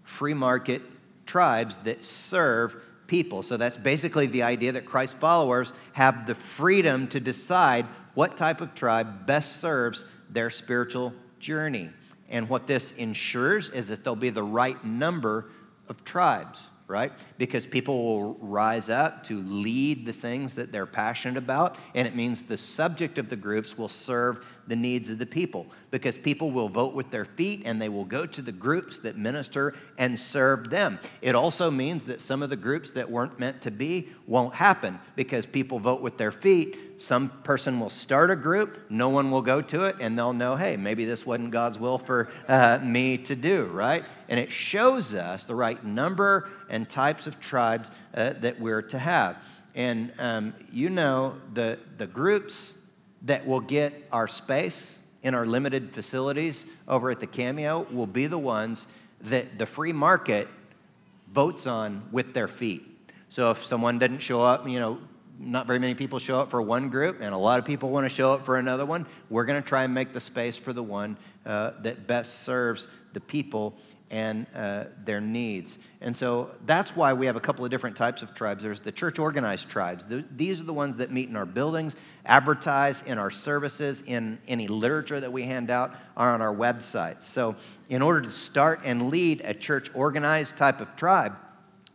Free 0.04 0.34
market 0.34 0.82
tribes 1.26 1.78
that 1.80 2.04
serve 2.04 2.76
people. 3.08 3.44
So 3.44 3.58
that's 3.58 3.78
basically 3.78 4.28
the 4.28 4.44
idea 4.44 4.74
that 4.74 4.86
Christ 4.86 5.18
followers 5.18 5.74
have 5.94 6.28
the 6.28 6.36
freedom 6.36 7.08
to 7.10 7.20
decide 7.20 7.86
what 8.14 8.38
type 8.38 8.62
of 8.62 8.74
tribe 8.74 9.26
best 9.26 9.58
serves 9.58 10.06
their 10.30 10.50
spiritual 10.50 11.14
journey. 11.40 11.90
And 12.30 12.50
what 12.50 12.68
this 12.68 12.92
ensures 12.92 13.70
is 13.70 13.88
that 13.88 14.04
there'll 14.04 14.16
be 14.16 14.30
the 14.30 14.44
right 14.44 14.84
number 14.84 15.50
of 15.88 16.04
tribes 16.04 16.68
right? 16.88 17.12
Because 17.38 17.68
people 17.68 18.04
will 18.04 18.34
rise 18.36 18.90
up 18.90 19.24
to 19.26 19.42
lead 19.42 20.06
the 20.06 20.14
things 20.14 20.54
that 20.54 20.72
they're 20.72 20.86
passionate 20.86 21.38
about, 21.38 21.78
and 21.94 22.08
it 22.08 22.16
means 22.16 22.44
the 22.44 22.58
subject 22.58 23.18
of 23.18 23.30
the 23.30 23.36
groups 23.36 23.78
will 23.78 23.90
serve 23.90 24.46
the 24.68 24.76
needs 24.76 25.10
of 25.10 25.18
the 25.18 25.26
people 25.26 25.68
because 25.92 26.18
people 26.18 26.52
will 26.52 26.70
vote 26.70 26.94
with 26.94 27.10
their 27.12 27.26
feet 27.26 27.62
and 27.66 27.82
they 27.82 27.90
will 27.90 28.06
go 28.06 28.26
to 28.26 28.42
the 28.42 28.52
groups 28.52 28.98
that 29.00 29.18
minister 29.18 29.74
and 29.98 30.20
serve 30.20 30.70
them. 30.70 31.00
It 31.22 31.36
also 31.36 31.72
means 31.72 32.06
that 32.06 32.22
some 32.22 32.44
of 32.44 32.50
the 32.50 32.56
groups 32.56 32.92
that 32.92 33.10
weren't 33.10 33.40
meant 33.40 33.62
to 33.62 33.72
be 33.72 34.10
won't 34.26 34.54
happen 34.54 35.00
because 35.16 35.46
people 35.46 35.80
vote 35.80 36.02
with 36.02 36.18
their 36.18 36.32
feet. 36.32 36.78
Some 37.00 37.30
person 37.44 37.80
will 37.80 37.90
start 37.90 38.32
a 38.32 38.36
group, 38.36 38.80
no 38.90 39.10
one 39.10 39.30
will 39.30 39.44
go 39.44 39.62
to 39.62 39.84
it, 39.84 39.98
and 40.00 40.18
they'll 40.18 40.34
know, 40.34 40.56
hey, 40.56 40.78
maybe 40.78 41.06
this 41.06 41.26
wasn't 41.26 41.52
God's 41.52 41.78
will 41.80 42.00
for 42.00 42.30
uh, 42.48 42.80
me 42.84 43.18
to 43.20 43.36
do, 43.36 43.66
right? 43.66 44.04
And 44.30 44.40
it 44.40 44.52
shows 44.52 45.14
us 45.14 45.44
the 45.44 45.56
right 45.56 45.84
number 45.86 46.50
and 46.70 46.90
types 46.90 47.28
of 47.28 47.40
tribes 47.40 47.92
uh, 48.16 48.34
that 48.42 48.60
we're 48.60 48.82
to 48.84 49.00
have. 49.00 49.38
And 49.76 50.12
um, 50.18 50.56
you 50.72 50.90
know, 50.90 51.36
the, 51.54 51.78
the 52.00 52.08
groups 52.08 52.74
that 53.24 53.46
will 53.46 53.60
get 53.60 54.08
our 54.12 54.28
space 54.28 55.00
in 55.24 55.34
our 55.34 55.46
limited 55.46 55.92
facilities 55.92 56.66
over 56.88 57.10
at 57.10 57.20
the 57.20 57.28
Cameo 57.28 57.88
will 57.92 58.08
be 58.08 58.28
the 58.28 58.38
ones 58.38 58.88
that 59.22 59.58
the 59.58 59.66
free 59.66 59.94
market 59.94 60.48
votes 61.32 61.68
on 61.68 62.08
with 62.12 62.34
their 62.34 62.48
feet. 62.48 62.84
So 63.30 63.52
if 63.52 63.66
someone 63.66 64.00
doesn't 64.00 64.20
show 64.20 64.42
up, 64.42 64.68
you 64.68 64.80
know, 64.80 65.00
not 65.40 65.68
very 65.68 65.80
many 65.80 65.94
people 65.94 66.20
show 66.20 66.40
up 66.40 66.50
for 66.50 66.62
one 66.62 66.90
group, 66.90 67.18
and 67.22 67.34
a 67.34 67.38
lot 67.38 67.60
of 67.60 67.66
people 67.66 67.90
want 67.90 68.10
to 68.10 68.16
show 68.16 68.34
up 68.34 68.46
for 68.46 68.58
another 68.58 68.86
one. 68.86 69.06
We're 69.30 69.46
going 69.46 69.62
to 69.62 69.68
try 69.68 69.84
and 69.84 69.94
make 69.94 70.14
the 70.14 70.20
space 70.20 70.58
for 70.58 70.74
the 70.74 70.82
one 70.82 71.18
uh, 71.46 71.72
that 71.82 72.08
best 72.08 72.44
serves 72.44 72.88
the 73.14 73.20
people 73.20 73.78
and 74.10 74.46
uh, 74.56 74.86
their 75.04 75.20
needs. 75.20 75.78
And 76.00 76.16
so 76.16 76.52
that's 76.66 76.96
why 76.96 77.14
we 77.14 77.26
have 77.26 77.36
a 77.36 77.42
couple 77.42 77.66
of 77.66 77.72
different 77.72 77.96
types 77.96 78.22
of 78.22 78.34
tribes. 78.34 78.64
There's 78.64 78.80
the 78.80 78.92
church 78.92 79.20
organized 79.20 79.70
tribes. 79.70 80.06
The, 80.06 80.24
these 80.36 80.62
are 80.62 80.64
the 80.64 80.74
ones 80.74 80.96
that 80.98 81.12
meet 81.12 81.30
in 81.30 81.36
our 81.36 81.46
buildings, 81.46 81.96
advertise 82.26 83.02
in 83.04 83.18
our 83.18 83.32
services, 83.32 84.04
in 84.06 84.40
any 84.48 84.68
literature 84.68 85.20
that 85.20 85.32
we 85.32 85.44
hand 85.44 85.70
out, 85.70 85.96
are 86.16 86.34
on 86.34 86.42
our 86.42 86.56
websites. 86.56 87.24
So, 87.24 87.56
in 87.90 88.02
order 88.02 88.22
to 88.22 88.32
start 88.32 88.82
and 88.84 89.10
lead 89.10 89.42
a 89.44 89.54
church 89.54 89.90
organized 89.94 90.56
type 90.58 90.80
of 90.80 90.96
tribe, 90.96 91.38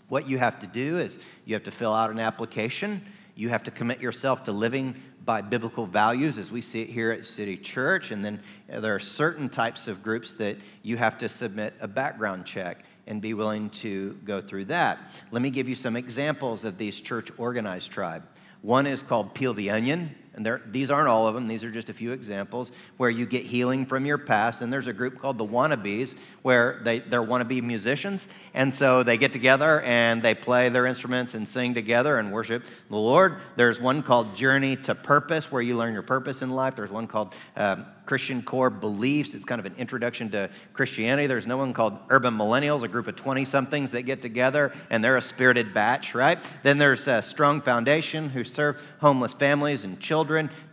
what 0.09 0.29
you 0.29 0.38
have 0.38 0.61
to 0.61 0.66
do 0.66 0.98
is 0.98 1.18
you 1.46 1.55
have 1.55 1.64
to 1.64 1.70
fill 1.70 1.94
out 1.94 2.11
an 2.11 2.18
application. 2.18 3.03
You 3.35 3.48
have 3.48 3.62
to 3.62 3.70
commit 3.70 4.01
yourself 4.01 4.44
to 4.44 4.53
living 4.53 4.94
by 5.24 5.40
biblical 5.40 5.87
values 5.87 6.38
as 6.38 6.50
we 6.50 6.61
see 6.61 6.82
it 6.82 6.88
here 6.88 7.11
at 7.11 7.24
City 7.24 7.56
Church. 7.56 8.11
And 8.11 8.24
then 8.24 8.40
uh, 8.72 8.80
there 8.80 8.94
are 8.94 9.00
certain 9.00 9.48
types 9.48 9.88
of 9.88 10.02
groups 10.02 10.35
that 10.35 10.56
you 10.82 10.96
have 10.96 11.18
to 11.18 11.28
submit 11.28 11.74
a 11.80 11.88
background 11.88 12.44
check 12.44 12.85
and 13.06 13.20
be 13.20 13.35
willing 13.35 13.70
to 13.70 14.18
go 14.24 14.40
through 14.40 14.66
that. 14.66 14.98
Let 15.30 15.42
me 15.42 15.50
give 15.50 15.68
you 15.68 15.74
some 15.74 15.96
examples 15.96 16.64
of 16.64 16.78
these 16.78 17.00
church 17.00 17.30
organized 17.37 17.90
tribe. 17.90 18.22
One 18.62 18.87
is 18.87 19.02
called 19.02 19.35
Peel 19.35 19.54
the 19.54 19.70
Onion 19.70 20.14
and 20.34 20.60
these 20.70 20.90
aren't 20.90 21.08
all 21.08 21.28
of 21.28 21.34
them, 21.34 21.46
these 21.46 21.62
are 21.62 21.70
just 21.70 21.90
a 21.90 21.94
few 21.94 22.12
examples, 22.12 22.72
where 22.96 23.10
you 23.10 23.26
get 23.26 23.44
healing 23.44 23.84
from 23.84 24.06
your 24.06 24.18
past. 24.18 24.62
And 24.62 24.72
there's 24.72 24.86
a 24.86 24.92
group 24.92 25.20
called 25.20 25.36
the 25.36 25.46
Wannabes, 25.46 26.16
where 26.40 26.80
they, 26.84 27.00
they're 27.00 27.22
wannabe 27.22 27.62
musicians. 27.62 28.28
And 28.54 28.72
so 28.72 29.02
they 29.02 29.16
get 29.18 29.32
together 29.32 29.82
and 29.82 30.22
they 30.22 30.34
play 30.34 30.68
their 30.70 30.86
instruments 30.86 31.34
and 31.34 31.46
sing 31.46 31.74
together 31.74 32.18
and 32.18 32.32
worship 32.32 32.64
the 32.88 32.96
Lord. 32.96 33.36
There's 33.56 33.80
one 33.80 34.02
called 34.02 34.34
Journey 34.34 34.76
to 34.76 34.94
Purpose, 34.94 35.52
where 35.52 35.62
you 35.62 35.76
learn 35.76 35.92
your 35.92 36.02
purpose 36.02 36.42
in 36.42 36.50
life. 36.50 36.76
There's 36.76 36.90
one 36.90 37.06
called 37.06 37.34
um, 37.56 37.86
Christian 38.04 38.42
core 38.42 38.70
beliefs. 38.70 39.34
It's 39.34 39.44
kind 39.44 39.58
of 39.58 39.66
an 39.66 39.74
introduction 39.78 40.30
to 40.30 40.50
Christianity. 40.72 41.26
There's 41.26 41.46
no 41.46 41.56
one 41.56 41.72
called 41.72 41.98
Urban 42.10 42.36
Millennials, 42.36 42.82
a 42.82 42.88
group 42.88 43.06
of 43.06 43.16
20 43.16 43.44
somethings 43.44 43.92
that 43.92 44.02
get 44.02 44.22
together 44.22 44.72
and 44.90 45.04
they're 45.04 45.16
a 45.16 45.22
spirited 45.22 45.72
batch, 45.72 46.14
right? 46.14 46.38
Then 46.62 46.78
there's 46.78 47.06
a 47.06 47.22
Strong 47.22 47.62
Foundation 47.62 48.30
who 48.30 48.44
serve 48.44 48.82
homeless 49.00 49.34
families 49.34 49.84
and 49.84 50.00
children. 50.00 50.21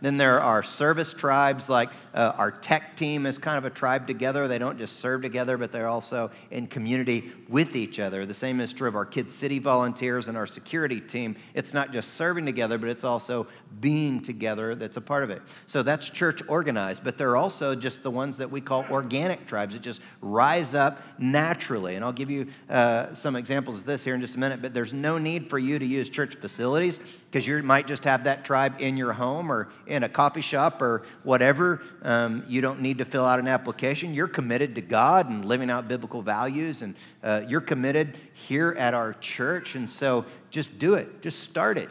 Then 0.00 0.16
there 0.16 0.40
are 0.40 0.62
service 0.62 1.12
tribes, 1.12 1.68
like 1.68 1.90
uh, 2.14 2.32
our 2.36 2.50
tech 2.50 2.96
team 2.96 3.26
is 3.26 3.38
kind 3.38 3.58
of 3.58 3.64
a 3.64 3.70
tribe 3.70 4.06
together. 4.06 4.48
They 4.48 4.58
don't 4.58 4.78
just 4.78 5.00
serve 5.00 5.22
together, 5.22 5.58
but 5.58 5.72
they're 5.72 5.88
also 5.88 6.30
in 6.50 6.66
community 6.66 7.32
with 7.48 7.76
each 7.76 7.98
other. 7.98 8.26
The 8.26 8.34
same 8.34 8.60
is 8.60 8.72
true 8.72 8.88
of 8.88 8.96
our 8.96 9.06
Kid 9.06 9.32
City 9.32 9.58
volunteers 9.58 10.28
and 10.28 10.36
our 10.36 10.46
security 10.46 11.00
team. 11.00 11.36
It's 11.54 11.74
not 11.74 11.92
just 11.92 12.14
serving 12.14 12.46
together, 12.46 12.78
but 12.78 12.88
it's 12.88 13.04
also 13.04 13.46
being 13.80 14.20
together 14.20 14.74
that's 14.74 14.96
a 14.96 15.00
part 15.00 15.22
of 15.22 15.30
it. 15.30 15.42
So 15.66 15.82
that's 15.82 16.08
church 16.08 16.42
organized. 16.48 17.04
But 17.04 17.18
there 17.18 17.30
are 17.30 17.36
also 17.36 17.74
just 17.74 18.02
the 18.02 18.10
ones 18.10 18.36
that 18.38 18.50
we 18.50 18.60
call 18.60 18.84
organic 18.90 19.46
tribes 19.46 19.74
that 19.74 19.82
just 19.82 20.00
rise 20.20 20.74
up 20.74 21.00
naturally. 21.18 21.96
And 21.96 22.04
I'll 22.04 22.12
give 22.12 22.30
you 22.30 22.48
uh, 22.68 23.14
some 23.14 23.36
examples 23.36 23.80
of 23.80 23.86
this 23.86 24.04
here 24.04 24.14
in 24.14 24.20
just 24.20 24.36
a 24.36 24.38
minute, 24.38 24.60
but 24.60 24.74
there's 24.74 24.92
no 24.92 25.18
need 25.18 25.48
for 25.48 25.58
you 25.58 25.78
to 25.78 25.86
use 25.86 26.08
church 26.08 26.34
facilities 26.36 26.98
because 27.30 27.46
you 27.46 27.62
might 27.62 27.86
just 27.86 28.04
have 28.04 28.24
that 28.24 28.44
tribe 28.44 28.74
in 28.80 28.96
your 28.96 29.12
home 29.12 29.50
or 29.50 29.68
in 29.86 30.02
a 30.02 30.08
coffee 30.08 30.40
shop 30.40 30.82
or 30.82 31.02
whatever. 31.22 31.82
Um, 32.02 32.44
you 32.48 32.60
don't 32.60 32.80
need 32.80 32.98
to 32.98 33.04
fill 33.04 33.24
out 33.24 33.38
an 33.38 33.46
application. 33.48 34.14
You're 34.14 34.28
committed 34.28 34.74
to 34.74 34.80
God 34.80 35.30
and 35.30 35.44
living 35.44 35.70
out 35.70 35.88
biblical 35.88 36.22
values, 36.22 36.82
and 36.82 36.94
uh, 37.22 37.42
you're 37.46 37.60
committed 37.60 38.18
here 38.32 38.74
at 38.78 38.94
our 38.94 39.12
church. 39.14 39.74
And 39.74 39.88
so 39.88 40.24
just 40.50 40.78
do 40.78 40.94
it, 40.94 41.22
just 41.22 41.40
start 41.40 41.78
it. 41.78 41.88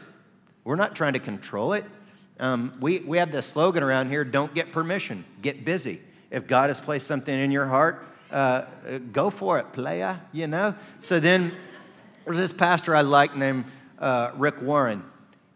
We're 0.64 0.76
not 0.76 0.94
trying 0.94 1.14
to 1.14 1.18
control 1.18 1.72
it. 1.72 1.84
Um, 2.38 2.74
we, 2.80 3.00
we 3.00 3.18
have 3.18 3.32
this 3.32 3.46
slogan 3.46 3.82
around 3.82 4.08
here 4.08 4.24
don't 4.24 4.54
get 4.54 4.72
permission, 4.72 5.24
get 5.42 5.64
busy. 5.64 6.00
If 6.30 6.46
God 6.46 6.70
has 6.70 6.80
placed 6.80 7.06
something 7.06 7.36
in 7.36 7.50
your 7.50 7.66
heart, 7.66 8.04
uh, 8.30 8.64
go 9.12 9.30
for 9.30 9.58
it, 9.58 9.72
playa, 9.72 10.16
you 10.32 10.46
know? 10.46 10.74
So 11.00 11.20
then 11.20 11.52
there's 12.24 12.38
this 12.38 12.52
pastor 12.52 12.94
I 12.94 13.02
like 13.02 13.36
named 13.36 13.64
uh, 13.98 14.30
Rick 14.36 14.62
Warren, 14.62 15.04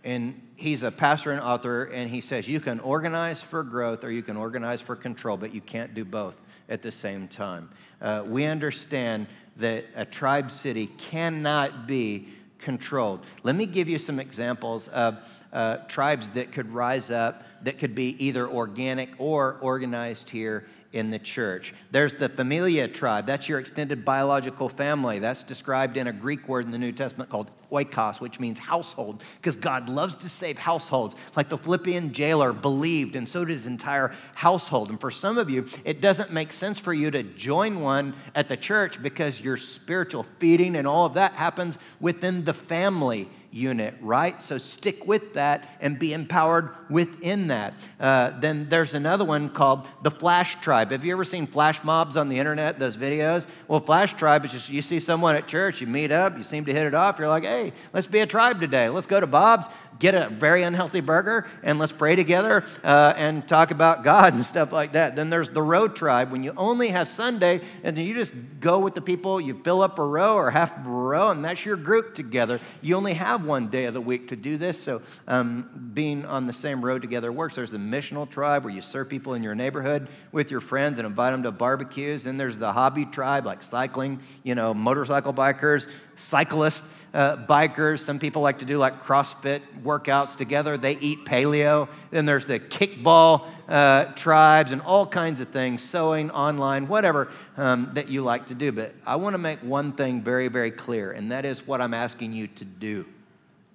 and 0.02 0.40
he's 0.56 0.82
a 0.82 0.90
pastor 0.90 1.32
and 1.32 1.40
author, 1.40 1.84
and 1.84 2.10
he 2.10 2.20
says 2.20 2.48
you 2.48 2.60
can 2.60 2.80
organize 2.80 3.40
for 3.40 3.62
growth 3.62 4.04
or 4.04 4.10
you 4.10 4.22
can 4.22 4.36
organize 4.36 4.80
for 4.80 4.96
control, 4.96 5.36
but 5.36 5.54
you 5.54 5.60
can't 5.60 5.94
do 5.94 6.04
both 6.04 6.34
at 6.68 6.82
the 6.82 6.92
same 6.92 7.28
time. 7.28 7.70
Uh, 8.00 8.24
we 8.26 8.44
understand 8.44 9.26
that 9.56 9.84
a 9.94 10.04
tribe 10.04 10.50
city 10.50 10.86
cannot 10.98 11.86
be 11.86 12.28
controlled. 12.64 13.20
Let 13.42 13.54
me 13.54 13.66
give 13.66 13.88
you 13.88 13.98
some 13.98 14.18
examples 14.18 14.88
of 14.88 15.18
uh, 15.52 15.76
tribes 15.86 16.30
that 16.30 16.50
could 16.50 16.72
rise 16.72 17.10
up 17.10 17.44
that 17.62 17.78
could 17.78 17.94
be 17.94 18.16
either 18.24 18.48
organic 18.48 19.10
or 19.18 19.58
organized 19.60 20.30
here 20.30 20.66
in 20.94 21.10
the 21.10 21.18
church. 21.18 21.74
There's 21.90 22.14
the 22.14 22.28
familia 22.28 22.86
tribe. 22.86 23.26
That's 23.26 23.48
your 23.48 23.58
extended 23.58 24.04
biological 24.04 24.68
family. 24.68 25.18
That's 25.18 25.42
described 25.42 25.96
in 25.96 26.06
a 26.06 26.12
Greek 26.12 26.48
word 26.48 26.66
in 26.66 26.70
the 26.70 26.78
New 26.78 26.92
Testament 26.92 27.28
called 27.28 27.50
oikos, 27.72 28.20
which 28.20 28.38
means 28.38 28.60
household, 28.60 29.24
because 29.36 29.56
God 29.56 29.88
loves 29.88 30.14
to 30.14 30.28
save 30.28 30.56
households. 30.56 31.16
Like 31.36 31.48
the 31.48 31.58
Philippian 31.58 32.12
jailer 32.12 32.52
believed, 32.52 33.16
and 33.16 33.28
so 33.28 33.44
did 33.44 33.52
his 33.52 33.66
entire 33.66 34.12
household. 34.36 34.90
And 34.90 35.00
for 35.00 35.10
some 35.10 35.36
of 35.36 35.50
you, 35.50 35.66
it 35.84 36.00
doesn't 36.00 36.32
make 36.32 36.52
sense 36.52 36.78
for 36.78 36.94
you 36.94 37.10
to 37.10 37.24
join 37.24 37.80
one 37.80 38.14
at 38.36 38.48
the 38.48 38.56
church 38.56 39.02
because 39.02 39.40
your 39.40 39.56
spiritual 39.56 40.24
feeding 40.38 40.76
and 40.76 40.86
all 40.86 41.06
of 41.06 41.14
that 41.14 41.32
happens 41.32 41.76
within 41.98 42.44
the 42.44 42.54
family 42.54 43.28
unit, 43.54 43.94
right? 44.00 44.42
So 44.42 44.58
stick 44.58 45.06
with 45.06 45.34
that 45.34 45.68
and 45.80 45.98
be 45.98 46.12
empowered 46.12 46.70
within 46.90 47.46
that. 47.48 47.74
Uh, 48.00 48.38
then 48.40 48.68
there's 48.68 48.94
another 48.94 49.24
one 49.24 49.48
called 49.48 49.88
the 50.02 50.10
Flash 50.10 50.60
Tribe. 50.60 50.90
Have 50.90 51.04
you 51.04 51.12
ever 51.12 51.24
seen 51.24 51.46
flash 51.46 51.82
mobs 51.84 52.16
on 52.16 52.28
the 52.28 52.38
internet, 52.38 52.78
those 52.78 52.96
videos? 52.96 53.46
Well, 53.68 53.80
Flash 53.80 54.14
Tribe 54.14 54.44
is 54.44 54.52
just 54.52 54.70
you 54.70 54.82
see 54.82 54.98
someone 54.98 55.36
at 55.36 55.46
church, 55.46 55.80
you 55.80 55.86
meet 55.86 56.10
up, 56.10 56.36
you 56.36 56.42
seem 56.42 56.64
to 56.64 56.72
hit 56.72 56.86
it 56.86 56.94
off, 56.94 57.18
you're 57.18 57.28
like, 57.28 57.44
hey, 57.44 57.72
let's 57.92 58.08
be 58.08 58.18
a 58.18 58.26
tribe 58.26 58.60
today. 58.60 58.88
Let's 58.88 59.06
go 59.06 59.20
to 59.20 59.26
Bob's, 59.26 59.68
get 60.04 60.14
a 60.14 60.28
very 60.28 60.62
unhealthy 60.62 61.00
burger 61.00 61.46
and 61.62 61.78
let's 61.78 61.90
pray 61.90 62.14
together 62.14 62.62
uh, 62.82 63.14
and 63.16 63.48
talk 63.48 63.70
about 63.70 64.04
God 64.04 64.34
and 64.34 64.44
stuff 64.44 64.70
like 64.70 64.92
that. 64.92 65.16
Then 65.16 65.30
there's 65.30 65.48
the 65.48 65.62
row 65.62 65.88
tribe 65.88 66.30
when 66.30 66.44
you 66.44 66.52
only 66.58 66.88
have 66.90 67.08
Sunday 67.08 67.62
and 67.82 67.96
you 67.96 68.12
just 68.12 68.34
go 68.60 68.78
with 68.78 68.94
the 68.94 69.00
people, 69.00 69.40
you 69.40 69.58
fill 69.64 69.80
up 69.80 69.98
a 69.98 70.04
row 70.04 70.34
or 70.34 70.50
half 70.50 70.76
a 70.76 70.88
row, 70.90 71.30
and 71.30 71.42
that's 71.42 71.64
your 71.64 71.76
group 71.76 72.14
together. 72.14 72.60
You 72.82 72.96
only 72.96 73.14
have 73.14 73.46
one 73.46 73.68
day 73.68 73.86
of 73.86 73.94
the 73.94 74.00
week 74.02 74.28
to 74.28 74.36
do 74.36 74.58
this. 74.58 74.78
So 74.78 75.00
um, 75.26 75.90
being 75.94 76.26
on 76.26 76.46
the 76.46 76.52
same 76.52 76.84
road 76.84 77.00
together 77.00 77.32
works. 77.32 77.54
There's 77.54 77.70
the 77.70 77.78
missional 77.78 78.28
tribe 78.28 78.64
where 78.64 78.74
you 78.74 78.82
serve 78.82 79.08
people 79.08 79.32
in 79.32 79.42
your 79.42 79.54
neighborhood 79.54 80.10
with 80.32 80.50
your 80.50 80.60
friends 80.60 80.98
and 80.98 81.06
invite 81.06 81.32
them 81.32 81.44
to 81.44 81.50
barbecues. 81.50 82.26
And 82.26 82.38
there's 82.38 82.58
the 82.58 82.74
hobby 82.74 83.06
tribe 83.06 83.46
like 83.46 83.62
cycling, 83.62 84.20
you 84.42 84.54
know, 84.54 84.74
motorcycle 84.74 85.32
bikers, 85.32 85.88
cyclists 86.16 86.86
uh, 87.14 87.36
bikers. 87.36 88.00
Some 88.00 88.18
people 88.18 88.42
like 88.42 88.58
to 88.58 88.64
do 88.64 88.76
like 88.76 89.02
CrossFit 89.02 89.62
workouts 89.82 90.36
together. 90.36 90.76
They 90.76 90.96
eat 90.98 91.24
paleo. 91.24 91.88
Then 92.10 92.26
there's 92.26 92.46
the 92.46 92.58
kickball 92.58 93.46
uh, 93.68 94.06
tribes 94.16 94.72
and 94.72 94.82
all 94.82 95.06
kinds 95.06 95.40
of 95.40 95.48
things, 95.48 95.82
sewing, 95.82 96.30
online, 96.32 96.88
whatever 96.88 97.30
um, 97.56 97.90
that 97.94 98.08
you 98.08 98.22
like 98.22 98.48
to 98.48 98.54
do. 98.54 98.72
But 98.72 98.94
I 99.06 99.16
want 99.16 99.34
to 99.34 99.38
make 99.38 99.60
one 99.60 99.92
thing 99.92 100.20
very, 100.20 100.48
very 100.48 100.72
clear, 100.72 101.12
and 101.12 101.32
that 101.32 101.44
is 101.44 101.66
what 101.66 101.80
I'm 101.80 101.94
asking 101.94 102.32
you 102.32 102.48
to 102.48 102.64
do 102.64 103.06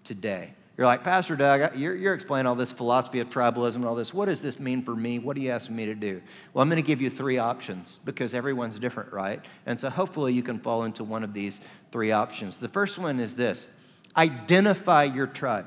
today. 0.03 0.53
You're 0.79 0.87
like, 0.87 1.03
Pastor 1.03 1.35
Doug, 1.35 1.75
you're, 1.75 1.93
you're, 1.93 2.13
explaining 2.13 2.47
all 2.47 2.55
this 2.55 2.71
philosophy 2.71 3.19
of 3.19 3.29
tribalism 3.29 3.75
and 3.75 3.85
all 3.85 3.95
this. 3.95 4.13
What 4.13 4.27
does 4.27 4.39
this 4.39 4.61
mean 4.61 4.81
for 4.81 4.95
me? 4.95 5.19
What 5.19 5.35
are 5.35 5.41
you 5.41 5.51
asking 5.51 5.75
me 5.75 5.85
to 5.87 5.93
do? 5.93 6.21
Well, 6.53 6.63
I'm 6.63 6.69
going 6.69 6.81
to 6.81 6.87
give 6.87 7.01
you 7.01 7.09
three 7.09 7.37
options 7.37 7.99
because 8.05 8.33
everyone's 8.33 8.79
different, 8.79 9.11
right? 9.11 9.43
And 9.65 9.77
so 9.77 9.89
hopefully 9.89 10.31
you 10.31 10.41
can 10.41 10.57
fall 10.57 10.85
into 10.85 11.03
one 11.03 11.21
of 11.21 11.33
these 11.33 11.59
three 11.91 12.13
options. 12.13 12.55
The 12.55 12.69
first 12.69 12.97
one 12.97 13.19
is 13.19 13.35
this 13.35 13.67
identify 14.15 15.03
your 15.03 15.27
tribe, 15.27 15.65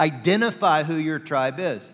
identify 0.00 0.82
who 0.82 0.96
your 0.96 1.20
tribe 1.20 1.60
is. 1.60 1.92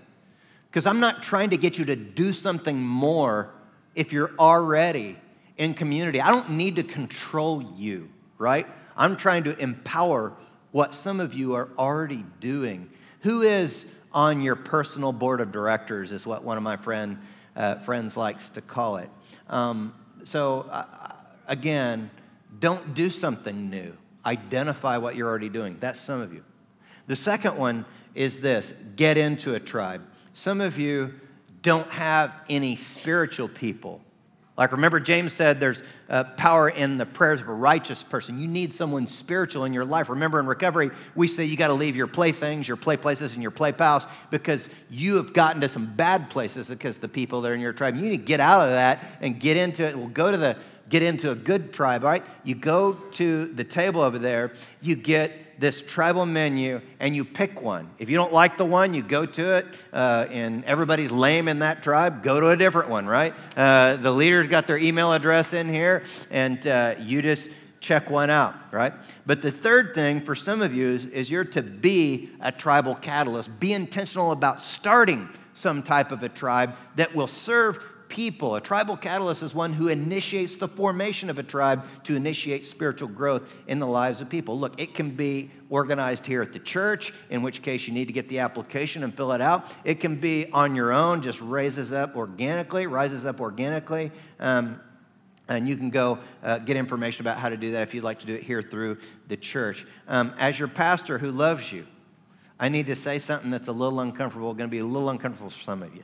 Because 0.71 0.87
I'm 0.87 1.01
not 1.01 1.23
trying 1.23 1.51
to 1.51 1.59
get 1.59 1.77
you 1.77 1.85
to 1.85 1.97
do 1.97 2.33
something 2.33 2.81
more 2.81 3.53
if 3.95 4.11
you're 4.11 4.33
already 4.39 5.19
in 5.59 5.75
community. 5.75 6.19
I 6.19 6.33
don't 6.33 6.53
need 6.53 6.77
to 6.77 6.83
control 6.83 7.63
you, 7.77 8.09
right? 8.39 8.67
I'm 8.97 9.19
trying 9.19 9.45
to 9.45 9.59
empower 9.59 10.33
what 10.73 10.95
some 10.95 11.21
of 11.21 11.35
you 11.35 11.55
are 11.55 11.69
already 11.79 12.25
doing. 12.41 12.91
Who 13.21 13.43
is 13.43 13.87
on 14.13 14.43
your 14.43 14.57
personal 14.57 15.13
board 15.13 15.41
of 15.41 15.53
directors, 15.53 16.13
is 16.13 16.27
what 16.27 16.43
one 16.43 16.57
of 16.57 16.63
my 16.63 16.77
friend, 16.77 17.19
uh, 17.57 17.77
friends 17.77 18.17
likes 18.17 18.49
to 18.51 18.61
call 18.61 18.97
it. 18.97 19.09
Um, 19.49 19.95
so, 20.25 20.63
uh, 20.71 21.15
again, 21.47 22.11
don't 22.59 22.95
do 22.95 23.11
something 23.11 23.71
new. 23.71 23.93
Identify 24.25 24.99
what 24.99 25.17
you're 25.17 25.29
already 25.29 25.49
doing. 25.49 25.77
That's 25.81 26.01
some 26.01 26.21
of 26.21 26.33
you. 26.33 26.45
The 27.07 27.17
second 27.17 27.57
one 27.57 27.85
is 28.15 28.39
this 28.39 28.75
get 28.97 29.17
into 29.17 29.55
a 29.55 29.61
tribe. 29.61 30.03
Some 30.35 30.61
of 30.61 30.79
you 30.79 31.15
don't 31.63 31.91
have 31.93 32.33
any 32.49 32.77
spiritual 32.77 33.49
people 33.49 34.01
like, 34.55 34.73
remember, 34.73 35.01
James 35.01 35.33
said 35.33 35.61
there's 35.61 35.83
uh, 36.11 36.25
power 36.25 36.69
in 36.69 36.99
the 36.99 37.07
prayers 37.07 37.41
of 37.41 37.49
a 37.49 37.55
righteous 37.55 38.03
person. 38.03 38.39
You 38.39 38.47
need 38.47 38.75
someone 38.75 39.07
spiritual 39.07 39.65
in 39.65 39.73
your 39.73 39.87
life. 39.87 40.11
Remember, 40.11 40.39
in 40.39 40.47
recovery, 40.47 40.91
we 41.15 41.27
say 41.27 41.47
you 41.47 41.57
got 41.57 41.69
to 41.69 41.75
leave 41.75 41.97
your 41.97 42.07
playthings, 42.07 42.69
your 42.69 42.77
play 42.77 42.99
places, 42.99 43.33
and 43.33 43.41
your 43.41 43.51
play 43.51 43.73
pals 43.73 44.05
because 44.31 44.69
you 44.91 45.17
have 45.17 45.33
gotten 45.33 45.63
to 45.63 45.69
some 45.71 45.87
bad 45.87 46.29
places 46.29 46.69
because 46.69 46.99
the 46.99 47.09
people 47.09 47.41
that 47.41 47.51
are 47.51 47.55
in 47.55 47.61
your 47.61 47.73
tribe. 47.73 47.97
You 47.97 48.03
need 48.03 48.11
to 48.11 48.17
get 48.19 48.41
out 48.41 48.67
of 48.67 48.73
that 48.73 49.03
and 49.23 49.41
get 49.41 49.57
into 49.57 49.89
it. 49.89 49.97
We'll 49.97 50.09
go 50.09 50.31
to 50.31 50.37
the 50.37 50.59
get 50.93 51.03
into 51.03 51.31
a 51.31 51.35
good 51.35 51.73
tribe, 51.73 52.05
right? 52.05 52.23
You 52.45 52.55
go 52.55 52.93
to 52.93 53.47
the 53.47 53.65
table 53.65 54.03
over 54.03 54.19
there, 54.19 54.53
you 54.83 54.95
get 54.95 55.59
this 55.59 55.81
tribal 55.81 56.27
menu 56.27 56.83
and 57.01 57.17
you 57.17 57.25
pick 57.25 57.63
one. 57.63 57.89
If 57.99 58.11
you 58.11 58.17
don't 58.19 58.33
like 58.33 58.59
the 58.59 58.67
one, 58.67 58.93
you 58.93 59.03
go 59.03 59.25
to 59.25 59.55
it, 59.55 59.67
uh, 59.95 60.27
and 60.31 60.63
everybody's 60.67 61.11
lame 61.11 61.49
in 61.49 61.61
that 61.61 61.83
tribe, 61.83 62.23
go 62.23 62.41
to 62.41 62.49
a 62.51 62.57
different 62.59 62.91
one, 62.91 63.07
right? 63.07 63.33
Uh, 63.57 63.97
the 63.97 64.11
leader's 64.11 64.49
got 64.49 64.67
their 64.67 64.77
email 64.77 65.15
address 65.15 65.55
in 65.55 65.67
here, 65.67 66.05
and 66.31 66.67
uh, 66.67 66.97
you 66.99 67.23
just 67.23 67.49
check 67.81 68.11
one 68.11 68.29
out, 68.29 68.55
right? 68.71 68.93
But 69.25 69.41
the 69.41 69.51
third 69.51 69.95
thing 69.95 70.21
for 70.21 70.35
some 70.35 70.61
of 70.61 70.75
you 70.75 70.89
is, 70.89 71.07
is 71.07 71.31
you're 71.31 71.45
to 71.47 71.63
be 71.63 72.29
a 72.43 72.53
tribal 72.53 72.97
catalyst. 72.97 73.59
Be 73.59 73.73
intentional 73.73 74.31
about 74.31 74.61
starting 74.61 75.31
some 75.55 75.83
type 75.83 76.13
of 76.13 76.23
a 76.23 76.29
tribe 76.29 76.75
that 76.97 77.15
will 77.15 77.27
serve 77.27 77.79
people. 78.13 78.57
A 78.57 78.61
tribal 78.61 78.95
catalyst 78.95 79.43
is 79.43 79.55
one 79.55 79.73
who 79.73 79.89
initiates 79.89 80.55
the 80.57 80.69
formation 80.69 81.31
of 81.31 81.39
a 81.39 81.43
tribe 81.43 81.83
to 82.05 82.15
initiate 82.15 82.67
spiritual 82.67 83.09
growth 83.09 83.43
in 83.67 83.79
the 83.79 83.87
lives 83.87 84.21
of 84.21 84.29
people. 84.29 84.61
Look, 84.61 84.79
it 84.79 84.93
can 84.93 85.13
be 85.13 85.51
organized 85.71 86.27
here 86.27 86.43
at 86.43 86.53
the 86.53 86.59
church, 86.59 87.15
in 87.31 87.41
which 87.41 87.63
case 87.63 87.89
you 87.89 87.95
need 87.95 88.09
to 88.09 88.13
get 88.13 88.29
the 88.29 88.41
application 88.41 89.03
and 89.03 89.17
fill 89.17 89.33
it 89.33 89.41
out. 89.41 89.75
It 89.85 89.99
can 89.99 90.17
be 90.17 90.47
on 90.53 90.77
your 90.77 90.93
own, 90.93 91.23
just 91.23 91.41
raises 91.41 91.91
up 91.91 92.15
organically, 92.15 92.87
rises 92.87 93.25
up 93.25 93.41
organically. 93.41 94.13
Um, 94.39 94.79
and 95.49 95.67
you 95.67 95.75
can 95.75 95.89
go 95.89 96.19
uh, 96.43 96.59
get 96.59 96.77
information 96.77 97.23
about 97.23 97.39
how 97.39 97.49
to 97.49 97.57
do 97.57 97.73
that 97.73 97.83
if 97.83 97.95
you'd 97.95 98.05
like 98.05 98.21
to 98.21 98.27
do 98.27 98.35
it 98.35 98.43
here 98.43 98.61
through 98.61 98.99
the 99.29 99.39
church. 99.39 99.87
Um, 100.07 100.35
as 100.39 100.59
your 100.59 100.69
pastor 100.69 101.17
who 101.17 101.33
loves 101.33 101.73
you, 101.73 101.87
I 102.61 102.69
need 102.69 102.87
to 102.89 102.95
say 102.95 103.19
something 103.19 103.51
that's 103.51 103.69
a 103.69 103.73
little 103.73 104.01
uncomfortable, 104.01 104.53
going 104.53 104.69
to 104.69 104.71
be 104.71 104.81
a 104.81 104.85
little 104.85 105.09
uncomfortable 105.09 105.49
for 105.49 105.65
some 105.65 105.83
of 105.83 105.95
you. 105.97 106.03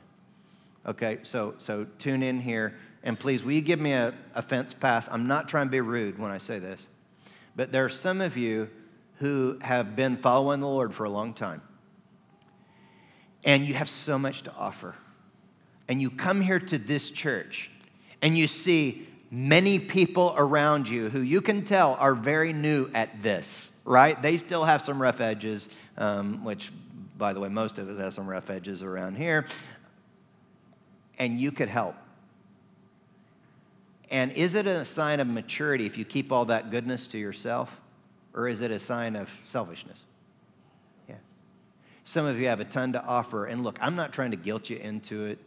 Okay, 0.85 1.19
so, 1.23 1.55
so 1.57 1.85
tune 1.97 2.23
in 2.23 2.39
here. 2.39 2.75
And 3.03 3.19
please, 3.19 3.43
will 3.43 3.53
you 3.53 3.61
give 3.61 3.79
me 3.79 3.93
a, 3.93 4.13
a 4.35 4.41
fence 4.41 4.73
pass? 4.73 5.07
I'm 5.11 5.27
not 5.27 5.47
trying 5.47 5.67
to 5.67 5.71
be 5.71 5.81
rude 5.81 6.19
when 6.19 6.31
I 6.31 6.37
say 6.37 6.59
this, 6.59 6.87
but 7.55 7.71
there 7.71 7.85
are 7.85 7.89
some 7.89 8.21
of 8.21 8.37
you 8.37 8.69
who 9.17 9.57
have 9.61 9.95
been 9.95 10.17
following 10.17 10.59
the 10.59 10.67
Lord 10.67 10.93
for 10.93 11.05
a 11.05 11.09
long 11.09 11.33
time, 11.33 11.61
and 13.43 13.65
you 13.65 13.73
have 13.73 13.89
so 13.89 14.17
much 14.17 14.43
to 14.43 14.53
offer. 14.53 14.95
And 15.87 16.01
you 16.01 16.09
come 16.09 16.41
here 16.41 16.59
to 16.59 16.77
this 16.77 17.09
church, 17.09 17.71
and 18.21 18.37
you 18.37 18.47
see 18.47 19.07
many 19.31 19.79
people 19.79 20.33
around 20.37 20.87
you 20.87 21.09
who 21.09 21.21
you 21.21 21.41
can 21.41 21.63
tell 21.63 21.95
are 21.95 22.15
very 22.15 22.53
new 22.53 22.89
at 22.93 23.21
this, 23.21 23.71
right? 23.85 24.21
They 24.21 24.37
still 24.37 24.65
have 24.65 24.81
some 24.81 25.01
rough 25.01 25.21
edges, 25.21 25.69
um, 25.97 26.43
which, 26.43 26.71
by 27.17 27.33
the 27.33 27.39
way, 27.39 27.49
most 27.49 27.79
of 27.79 27.89
us 27.89 27.97
have 27.99 28.13
some 28.13 28.27
rough 28.27 28.49
edges 28.49 28.83
around 28.83 29.15
here 29.15 29.45
and 31.19 31.39
you 31.39 31.51
could 31.51 31.69
help. 31.69 31.95
And 34.09 34.31
is 34.31 34.55
it 34.55 34.65
a 34.65 34.83
sign 34.85 35.19
of 35.19 35.27
maturity 35.27 35.85
if 35.85 35.97
you 35.97 36.05
keep 36.05 36.31
all 36.31 36.45
that 36.45 36.71
goodness 36.71 37.05
to 37.07 37.17
yourself, 37.19 37.79
or 38.33 38.47
is 38.47 38.61
it 38.61 38.71
a 38.71 38.79
sign 38.79 39.15
of 39.15 39.29
selfishness? 39.45 39.99
Yeah. 41.07 41.15
Some 42.05 42.25
of 42.25 42.39
you 42.39 42.47
have 42.47 42.59
a 42.59 42.65
ton 42.65 42.93
to 42.93 43.03
offer, 43.03 43.45
and 43.45 43.63
look, 43.63 43.77
I'm 43.81 43.95
not 43.95 44.11
trying 44.11 44.31
to 44.31 44.37
guilt 44.37 44.69
you 44.69 44.77
into 44.77 45.25
it, 45.25 45.37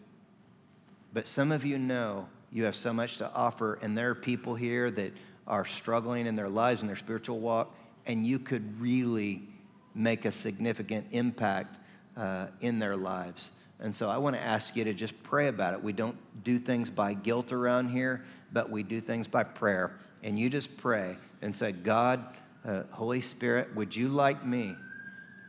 but 1.13 1.27
some 1.27 1.51
of 1.51 1.65
you 1.65 1.79
know 1.79 2.29
you 2.53 2.65
have 2.65 2.77
so 2.77 2.93
much 2.93 3.17
to 3.17 3.33
offer, 3.33 3.79
and 3.83 3.99
there 3.99 4.11
are 4.11 4.15
people 4.15 4.55
here 4.55 4.91
that 4.93 5.13
are 5.49 5.65
struggling 5.65 6.27
in 6.27 6.37
their 6.37 6.49
lives 6.49 6.83
and 6.83 6.89
their 6.89 6.97
spiritual 6.97 7.41
walk, 7.41 7.75
and 8.07 8.25
you 8.25 8.39
could 8.39 8.81
really 8.81 9.43
make 9.95 10.25
a 10.25 10.31
significant 10.31 11.07
impact 11.11 11.79
uh, 12.17 12.47
in 12.61 12.79
their 12.79 12.97
lives. 12.97 13.51
And 13.83 13.95
so 13.95 14.09
I 14.09 14.17
want 14.17 14.37
to 14.37 14.43
ask 14.43 14.77
you 14.77 14.85
to 14.85 14.95
just 14.95 15.21
pray 15.25 15.49
about 15.49 15.75
it. 15.75 15.83
We 15.83 15.93
don't 15.93 16.17
do 16.45 16.61
things 16.61 16.89
by 16.89 17.15
guilt 17.15 17.51
around 17.53 17.89
here, 17.89 18.25
but 18.53 18.71
we 18.71 18.85
do 18.85 19.01
things 19.01 19.27
by 19.27 19.43
prayer. 19.43 19.99
And 20.23 20.39
you 20.39 20.49
just 20.49 20.77
pray 20.77 21.17
and 21.43 21.55
say, 21.55 21.73
God, 21.73 22.25
uh, 22.65 22.85
Holy 22.93 23.21
Spirit, 23.21 23.75
would 23.75 23.95
you 23.95 24.07
like 24.07 24.47
me 24.47 24.77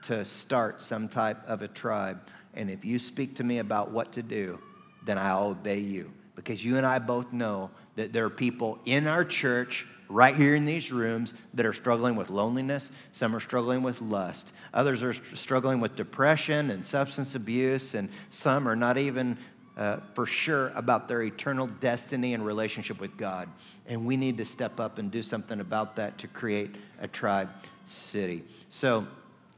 to 0.03 0.25
start 0.25 0.81
some 0.81 1.07
type 1.07 1.47
of 1.47 1.61
a 1.61 1.67
tribe? 1.67 2.27
And 2.55 2.71
if 2.71 2.83
you 2.83 2.97
speak 2.97 3.35
to 3.35 3.43
me 3.43 3.59
about 3.59 3.91
what 3.91 4.11
to 4.13 4.23
do, 4.23 4.59
then 5.05 5.19
I'll 5.19 5.49
obey 5.49 5.79
you. 5.79 6.11
Because 6.35 6.65
you 6.65 6.77
and 6.77 6.87
I 6.87 6.97
both 6.97 7.31
know 7.31 7.69
that 7.95 8.13
there 8.13 8.25
are 8.25 8.31
people 8.31 8.79
in 8.85 9.05
our 9.05 9.23
church 9.23 9.85
right 10.13 10.35
here 10.35 10.53
in 10.53 10.63
these 10.65 10.91
rooms 10.91 11.33
that 11.55 11.65
are 11.65 11.73
struggling 11.73 12.15
with 12.15 12.29
loneliness. 12.29 12.91
Some 13.11 13.35
are 13.35 13.39
struggling 13.39 13.81
with 13.81 14.01
lust. 14.01 14.53
Others 14.73 15.03
are 15.03 15.13
struggling 15.35 15.79
with 15.79 15.95
depression 15.95 16.69
and 16.69 16.85
substance 16.85 17.35
abuse. 17.35 17.95
And 17.95 18.09
some 18.29 18.67
are 18.67 18.75
not 18.75 18.97
even 18.97 19.37
uh, 19.75 19.97
for 20.13 20.27
sure 20.27 20.69
about 20.75 21.07
their 21.07 21.23
eternal 21.23 21.67
destiny 21.67 22.33
and 22.35 22.45
relationship 22.45 23.01
with 23.01 23.17
God. 23.17 23.49
And 23.87 24.05
we 24.05 24.15
need 24.15 24.37
to 24.37 24.45
step 24.45 24.79
up 24.79 24.99
and 24.99 25.09
do 25.09 25.23
something 25.23 25.59
about 25.59 25.95
that 25.95 26.19
to 26.19 26.27
create 26.27 26.75
a 26.99 27.07
tribe 27.07 27.49
city. 27.85 28.43
So 28.69 29.07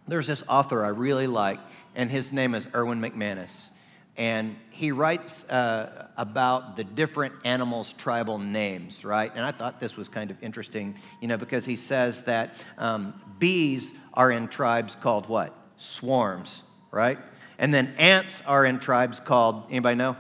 there's 0.08 0.28
this 0.28 0.44
author 0.48 0.86
I 0.86 0.90
really 0.90 1.28
like, 1.28 1.60
and 1.96 2.10
his 2.10 2.32
name 2.32 2.56
is 2.56 2.66
Erwin 2.74 3.02
McManus 3.02 3.72
and 4.18 4.56
he 4.70 4.92
writes 4.92 5.44
uh, 5.46 6.08
about 6.16 6.78
the 6.78 6.84
different 6.84 7.34
animals' 7.44 7.92
tribal 7.94 8.40
names, 8.40 9.04
right? 9.04 9.32
And 9.36 9.46
I 9.46 9.52
thought 9.52 9.80
this 9.80 9.98
was 9.98 10.08
kind 10.08 10.32
of 10.32 10.42
interesting, 10.42 10.96
you 11.22 11.28
know, 11.28 11.38
because 11.38 11.66
he 11.66 11.76
says 11.76 12.22
that 12.24 12.56
um, 12.78 13.14
bees 13.40 13.94
are 14.14 14.32
in 14.32 14.48
tribes 14.48 14.96
called 14.96 15.28
what? 15.28 15.54
Swarms, 15.76 16.64
right? 16.92 17.20
And 17.58 17.74
then 17.74 17.94
ants 17.98 18.42
are 18.46 18.66
in 18.66 18.80
tribes 18.80 19.20
called, 19.20 19.64
anybody 19.70 19.96
know? 19.96 20.16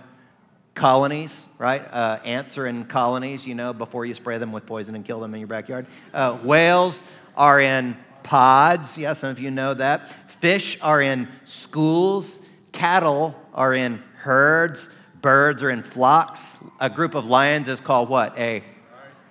Colonies, 0.74 1.48
right? 1.58 1.82
Uh, 1.90 2.20
ants 2.26 2.58
are 2.58 2.68
in 2.68 2.86
colonies, 2.86 3.48
you 3.48 3.56
know, 3.56 3.72
before 3.72 4.06
you 4.06 4.14
spray 4.14 4.38
them 4.38 4.52
with 4.52 4.66
poison 4.66 4.94
and 4.96 5.06
kill 5.06 5.22
them 5.22 5.34
in 5.34 5.40
your 5.40 5.48
backyard. 5.48 5.88
Uh, 6.14 6.38
whales 6.40 7.02
are 7.38 7.62
in 7.62 7.96
pods. 8.24 8.98
Yeah, 8.98 9.14
some 9.14 9.30
of 9.30 9.40
you 9.40 9.52
know 9.52 9.74
that. 9.74 10.10
Fish 10.42 10.78
are 10.82 11.02
in 11.02 11.30
schools, 11.46 12.42
cattle 12.76 13.34
are 13.54 13.74
in 13.74 14.04
herds, 14.18 14.90
birds 15.22 15.64
are 15.64 15.72
in 15.72 15.82
flocks. 15.82 16.56
A 16.80 16.90
group 16.90 17.16
of 17.16 17.26
lions 17.26 17.68
is 17.68 17.80
called 17.80 18.10
what? 18.10 18.38
A 18.38 18.64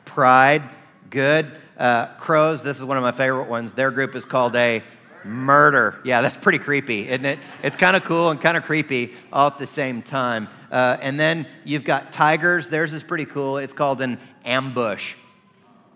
pride. 0.04 0.62
Good. 1.10 1.60
Uh, 1.78 2.06
crows, 2.16 2.62
this 2.62 2.78
is 2.78 2.84
one 2.84 2.96
of 2.96 3.02
my 3.02 3.12
favorite 3.12 3.48
ones. 3.48 3.74
Their 3.74 3.90
group 3.90 4.14
is 4.14 4.24
called 4.24 4.56
a 4.56 4.82
murder. 5.24 6.00
Yeah, 6.04 6.22
that's 6.22 6.36
pretty 6.36 6.58
creepy, 6.58 7.08
isn't 7.08 7.24
it? 7.24 7.38
It's 7.62 7.76
kind 7.76 7.96
of 7.96 8.04
cool 8.04 8.30
and 8.30 8.40
kind 8.40 8.56
of 8.56 8.64
creepy 8.64 9.14
all 9.32 9.48
at 9.48 9.58
the 9.58 9.66
same 9.66 10.02
time. 10.02 10.48
Uh, 10.70 10.96
and 11.00 11.20
then 11.20 11.46
you've 11.64 11.84
got 11.84 12.12
tigers. 12.12 12.68
Theirs 12.68 12.92
is 12.92 13.02
pretty 13.02 13.26
cool. 13.26 13.58
It's 13.58 13.74
called 13.74 14.00
an 14.00 14.18
ambush. 14.44 15.14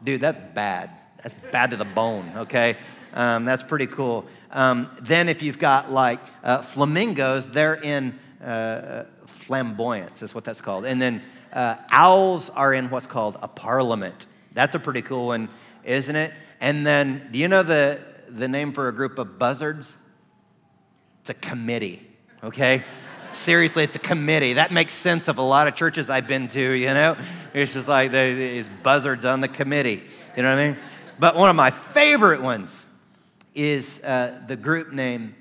Dude, 0.04 0.20
that's 0.20 0.54
bad. 0.54 0.90
That's 1.22 1.34
bad 1.50 1.70
to 1.70 1.76
the 1.76 1.84
bone, 1.84 2.30
okay? 2.36 2.76
Um, 3.14 3.44
that's 3.44 3.62
pretty 3.62 3.86
cool. 3.86 4.26
Um, 4.50 4.90
then 5.00 5.28
if 5.28 5.42
you've 5.42 5.58
got 5.58 5.90
like 5.90 6.20
uh, 6.42 6.62
flamingos, 6.62 7.46
they're 7.46 7.74
in 7.74 8.18
uh, 8.42 9.04
flamboyance, 9.26 10.22
is 10.22 10.34
what 10.34 10.44
that's 10.44 10.60
called. 10.60 10.84
And 10.84 11.00
then 11.00 11.22
uh, 11.52 11.76
owls 11.90 12.50
are 12.50 12.72
in 12.72 12.90
what's 12.90 13.06
called 13.06 13.38
a 13.42 13.48
parliament. 13.48 14.26
That's 14.52 14.74
a 14.74 14.78
pretty 14.78 15.02
cool 15.02 15.28
one, 15.28 15.48
isn't 15.84 16.16
it? 16.16 16.32
And 16.60 16.86
then, 16.86 17.28
do 17.30 17.38
you 17.38 17.48
know 17.48 17.62
the, 17.62 18.00
the 18.28 18.48
name 18.48 18.72
for 18.72 18.88
a 18.88 18.92
group 18.92 19.18
of 19.18 19.38
buzzards? 19.38 19.96
It's 21.20 21.30
a 21.30 21.34
committee, 21.34 22.06
okay? 22.42 22.84
Seriously, 23.32 23.84
it's 23.84 23.96
a 23.96 24.00
committee. 24.00 24.54
That 24.54 24.72
makes 24.72 24.94
sense 24.94 25.28
of 25.28 25.38
a 25.38 25.42
lot 25.42 25.68
of 25.68 25.74
churches 25.74 26.10
I've 26.10 26.26
been 26.26 26.48
to, 26.48 26.72
you 26.72 26.86
know? 26.86 27.16
It's 27.54 27.74
just 27.74 27.86
like 27.86 28.12
these 28.12 28.68
buzzards 28.82 29.24
on 29.24 29.40
the 29.40 29.48
committee, 29.48 30.02
you 30.36 30.42
know 30.42 30.50
what 30.50 30.58
I 30.58 30.68
mean? 30.68 30.76
But 31.18 31.36
one 31.36 31.50
of 31.50 31.56
my 31.56 31.70
favorite 31.70 32.42
ones 32.42 32.87
is 33.58 34.00
uh, 34.04 34.40
the 34.46 34.56
group 34.56 34.92
name 34.92 35.34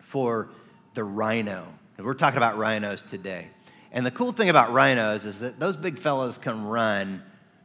for 0.00 0.50
the 0.92 1.02
rhino. 1.02 1.66
We're 1.98 2.12
talking 2.12 2.36
about 2.36 2.58
rhinos 2.58 3.02
today. 3.02 3.48
And 3.92 4.04
the 4.04 4.10
cool 4.10 4.32
thing 4.32 4.50
about 4.50 4.74
rhinos 4.74 5.24
is 5.24 5.38
that 5.38 5.58
those 5.58 5.74
big 5.74 5.98
fellows 5.98 6.36
can 6.36 6.64
run 6.64 7.22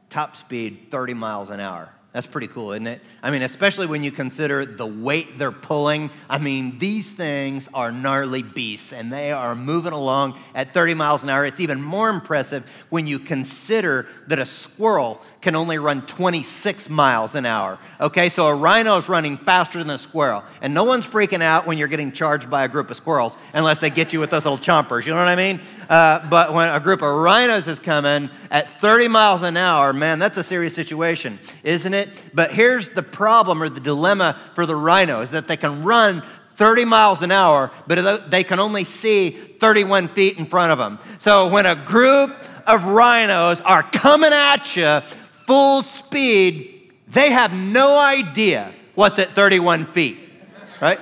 top 0.10 0.38
speed 0.38 0.88
30 0.92 1.14
miles 1.14 1.50
an 1.50 1.60
hour. 1.60 1.94
That's 2.14 2.28
pretty 2.28 2.48
cool, 2.48 2.74
isn't 2.74 2.88
it? 2.88 3.02
I 3.24 3.32
mean, 3.32 3.42
especially 3.42 3.88
when 3.88 4.04
you 4.04 4.12
consider 4.12 4.66
the 4.66 4.86
weight 4.86 5.38
they're 5.38 5.50
pulling. 5.50 6.12
I 6.30 6.40
mean, 6.40 6.78
these 6.78 7.10
things 7.10 7.70
are 7.74 7.90
gnarly 7.90 8.44
beasts 8.44 8.92
and 8.92 9.14
they 9.14 9.32
are 9.32 9.56
moving 9.56 9.94
along 9.94 10.38
at 10.54 10.74
30 10.74 10.94
miles 10.96 11.24
an 11.24 11.30
hour. 11.30 11.46
It's 11.46 11.62
even 11.62 11.82
more 11.82 12.10
impressive 12.10 12.66
when 12.90 13.08
you 13.08 13.18
consider 13.18 14.10
that 14.28 14.40
a 14.40 14.46
squirrel 14.46 15.22
can 15.40 15.56
only 15.56 15.78
run 15.78 16.06
26 16.06 16.90
miles 16.90 17.34
an 17.34 17.46
hour. 17.46 17.80
Okay, 18.02 18.28
so 18.28 18.46
a 18.48 18.56
rhino 18.56 18.98
is 18.98 19.08
running 19.08 19.38
faster 19.38 19.80
than 19.80 19.90
a 19.90 19.98
squirrel. 19.98 20.44
And 20.62 20.74
no 20.74 20.84
one's 20.84 21.08
freaking 21.08 21.42
out 21.42 21.66
when 21.66 21.78
you're 21.78 21.88
getting 21.88 22.12
charged 22.12 22.50
by 22.50 22.66
a 22.66 22.68
group 22.68 22.92
of 22.92 22.98
squirrels 22.98 23.38
unless 23.54 23.80
they 23.80 23.90
get 23.90 24.12
you 24.12 24.20
with 24.20 24.32
those 24.32 24.44
little 24.44 24.60
chompers. 24.60 25.06
You 25.06 25.14
know 25.14 25.20
what 25.20 25.30
I 25.30 25.38
mean? 25.38 25.62
Uh, 25.92 26.26
but 26.30 26.54
when 26.54 26.74
a 26.74 26.80
group 26.80 27.02
of 27.02 27.14
rhinos 27.14 27.68
is 27.68 27.78
coming 27.78 28.30
at 28.50 28.80
30 28.80 29.10
miles 29.10 29.44
an 29.44 29.58
hour, 29.58 29.92
man, 29.92 30.20
that's 30.20 30.38
a 30.38 30.44
serious 30.44 30.74
situation, 30.74 31.38
isn't 31.66 31.94
it? 31.94 32.08
But 32.34 32.54
here's 32.54 32.92
the 32.92 33.04
problem 33.04 33.62
or 33.62 33.68
the 33.68 33.82
dilemma 33.82 34.40
for 34.56 34.66
the 34.66 34.76
rhino 34.78 35.20
is 35.20 35.32
that 35.32 35.50
they 35.50 35.58
can 35.58 35.84
run 35.84 36.24
30 36.56 36.86
miles 36.86 37.22
an 37.22 37.32
hour, 37.32 37.72
but 37.88 38.32
they 38.32 38.42
can 38.42 38.58
only 38.58 38.86
see 38.86 39.32
31 39.32 40.08
feet 40.08 40.38
in 40.38 40.46
front 40.46 40.72
of 40.72 40.78
them. 40.78 40.98
So 41.20 41.50
when 41.50 41.66
a 41.66 41.76
group 41.76 42.38
of 42.66 42.86
rhinos 42.86 43.60
are 43.60 43.84
coming 43.84 44.32
at 44.32 44.74
you 44.78 45.02
full 45.46 45.84
speed, 45.84 46.94
they 47.10 47.32
have 47.32 47.52
no 47.52 48.00
idea 48.00 48.74
what's 48.96 49.20
at 49.20 49.36
31 49.36 49.92
feet, 49.92 50.20
right? 50.80 51.02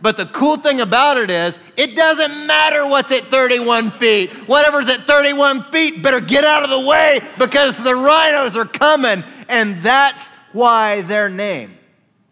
But 0.00 0.16
the 0.16 0.26
cool 0.26 0.56
thing 0.56 0.80
about 0.80 1.16
it 1.16 1.30
is, 1.30 1.58
it 1.76 1.96
doesn't 1.96 2.46
matter 2.46 2.86
what's 2.86 3.10
at 3.10 3.24
31 3.26 3.92
feet. 3.92 4.30
Whatever's 4.48 4.88
at 4.88 5.06
31 5.06 5.64
feet 5.64 6.02
better 6.02 6.20
get 6.20 6.44
out 6.44 6.62
of 6.62 6.70
the 6.70 6.80
way 6.80 7.20
because 7.38 7.82
the 7.82 7.94
rhinos 7.94 8.56
are 8.56 8.64
coming. 8.64 9.24
And 9.48 9.78
that's 9.78 10.30
why 10.52 11.02
their 11.02 11.28
name, 11.28 11.76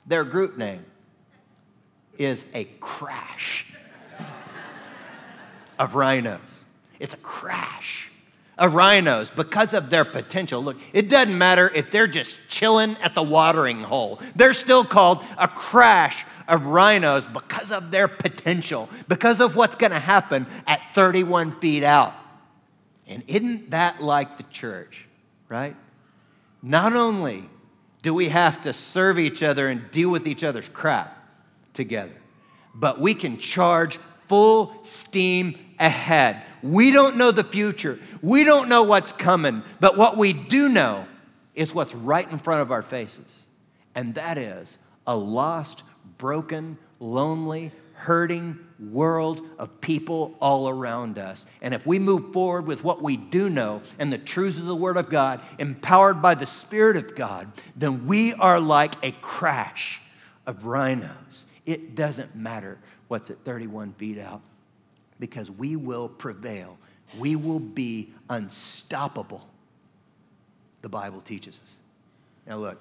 their 0.06 0.24
group 0.24 0.56
name, 0.56 0.84
is 2.18 2.46
a 2.54 2.64
crash 2.80 3.66
of 5.78 5.94
rhinos. 5.94 6.40
It's 6.98 7.14
a 7.14 7.18
crash 7.18 8.10
of 8.58 8.74
rhinos 8.74 9.30
because 9.30 9.74
of 9.74 9.90
their 9.90 10.04
potential. 10.04 10.62
Look, 10.62 10.78
it 10.92 11.10
doesn't 11.10 11.36
matter 11.36 11.70
if 11.74 11.90
they're 11.90 12.06
just 12.06 12.38
chilling 12.48 12.96
at 13.02 13.14
the 13.14 13.22
watering 13.22 13.80
hole, 13.80 14.20
they're 14.34 14.54
still 14.54 14.84
called 14.84 15.22
a 15.36 15.48
crash 15.48 16.24
of 16.48 16.66
rhinos 16.66 17.26
because 17.26 17.72
of 17.72 17.90
their 17.90 18.08
potential, 18.08 18.88
because 19.08 19.40
of 19.40 19.56
what's 19.56 19.76
going 19.76 19.92
to 19.92 19.98
happen 19.98 20.46
at 20.66 20.80
31 20.94 21.60
feet 21.60 21.82
out. 21.82 22.14
And 23.06 23.22
isn't 23.26 23.70
that 23.70 24.02
like 24.02 24.36
the 24.36 24.42
church, 24.44 25.06
right? 25.48 25.76
Not 26.62 26.94
only 26.94 27.48
do 28.02 28.14
we 28.14 28.28
have 28.28 28.60
to 28.62 28.72
serve 28.72 29.18
each 29.18 29.42
other 29.42 29.68
and 29.68 29.90
deal 29.90 30.10
with 30.10 30.26
each 30.26 30.44
other's 30.44 30.68
crap 30.68 31.16
together, 31.72 32.14
but 32.74 33.00
we 33.00 33.14
can 33.14 33.38
charge 33.38 33.98
full 34.28 34.74
steam 34.82 35.58
ahead. 35.78 36.42
We 36.62 36.90
don't 36.90 37.16
know 37.16 37.30
the 37.30 37.44
future. 37.44 37.98
We 38.22 38.44
don't 38.44 38.68
know 38.68 38.82
what's 38.82 39.12
coming, 39.12 39.62
but 39.80 39.96
what 39.96 40.16
we 40.16 40.32
do 40.32 40.68
know 40.68 41.06
is 41.54 41.72
what's 41.72 41.94
right 41.94 42.30
in 42.30 42.38
front 42.38 42.62
of 42.62 42.70
our 42.70 42.82
faces. 42.82 43.42
And 43.94 44.14
that 44.16 44.36
is 44.36 44.78
a 45.06 45.16
lost, 45.16 45.82
broken, 46.18 46.78
lonely, 47.00 47.72
hurting 47.94 48.58
world 48.78 49.40
of 49.58 49.80
people 49.80 50.34
all 50.40 50.68
around 50.68 51.18
us. 51.18 51.46
And 51.62 51.72
if 51.72 51.86
we 51.86 51.98
move 51.98 52.32
forward 52.32 52.66
with 52.66 52.84
what 52.84 53.02
we 53.02 53.16
do 53.16 53.48
know 53.48 53.82
and 53.98 54.12
the 54.12 54.18
truths 54.18 54.58
of 54.58 54.66
the 54.66 54.76
Word 54.76 54.96
of 54.96 55.08
God, 55.08 55.40
empowered 55.58 56.20
by 56.20 56.34
the 56.34 56.46
Spirit 56.46 56.96
of 56.96 57.16
God, 57.16 57.50
then 57.74 58.06
we 58.06 58.34
are 58.34 58.60
like 58.60 58.94
a 59.02 59.12
crash 59.12 60.00
of 60.46 60.66
rhinos. 60.66 61.46
It 61.64 61.94
doesn't 61.94 62.36
matter 62.36 62.78
what's 63.08 63.30
at 63.30 63.38
31 63.44 63.94
feet 63.94 64.18
out 64.18 64.42
because 65.18 65.50
we 65.50 65.74
will 65.74 66.08
prevail. 66.08 66.78
We 67.18 67.34
will 67.34 67.60
be 67.60 68.12
unstoppable, 68.28 69.46
the 70.82 70.88
Bible 70.88 71.20
teaches 71.22 71.60
us. 71.64 71.72
Now, 72.46 72.58
look, 72.58 72.78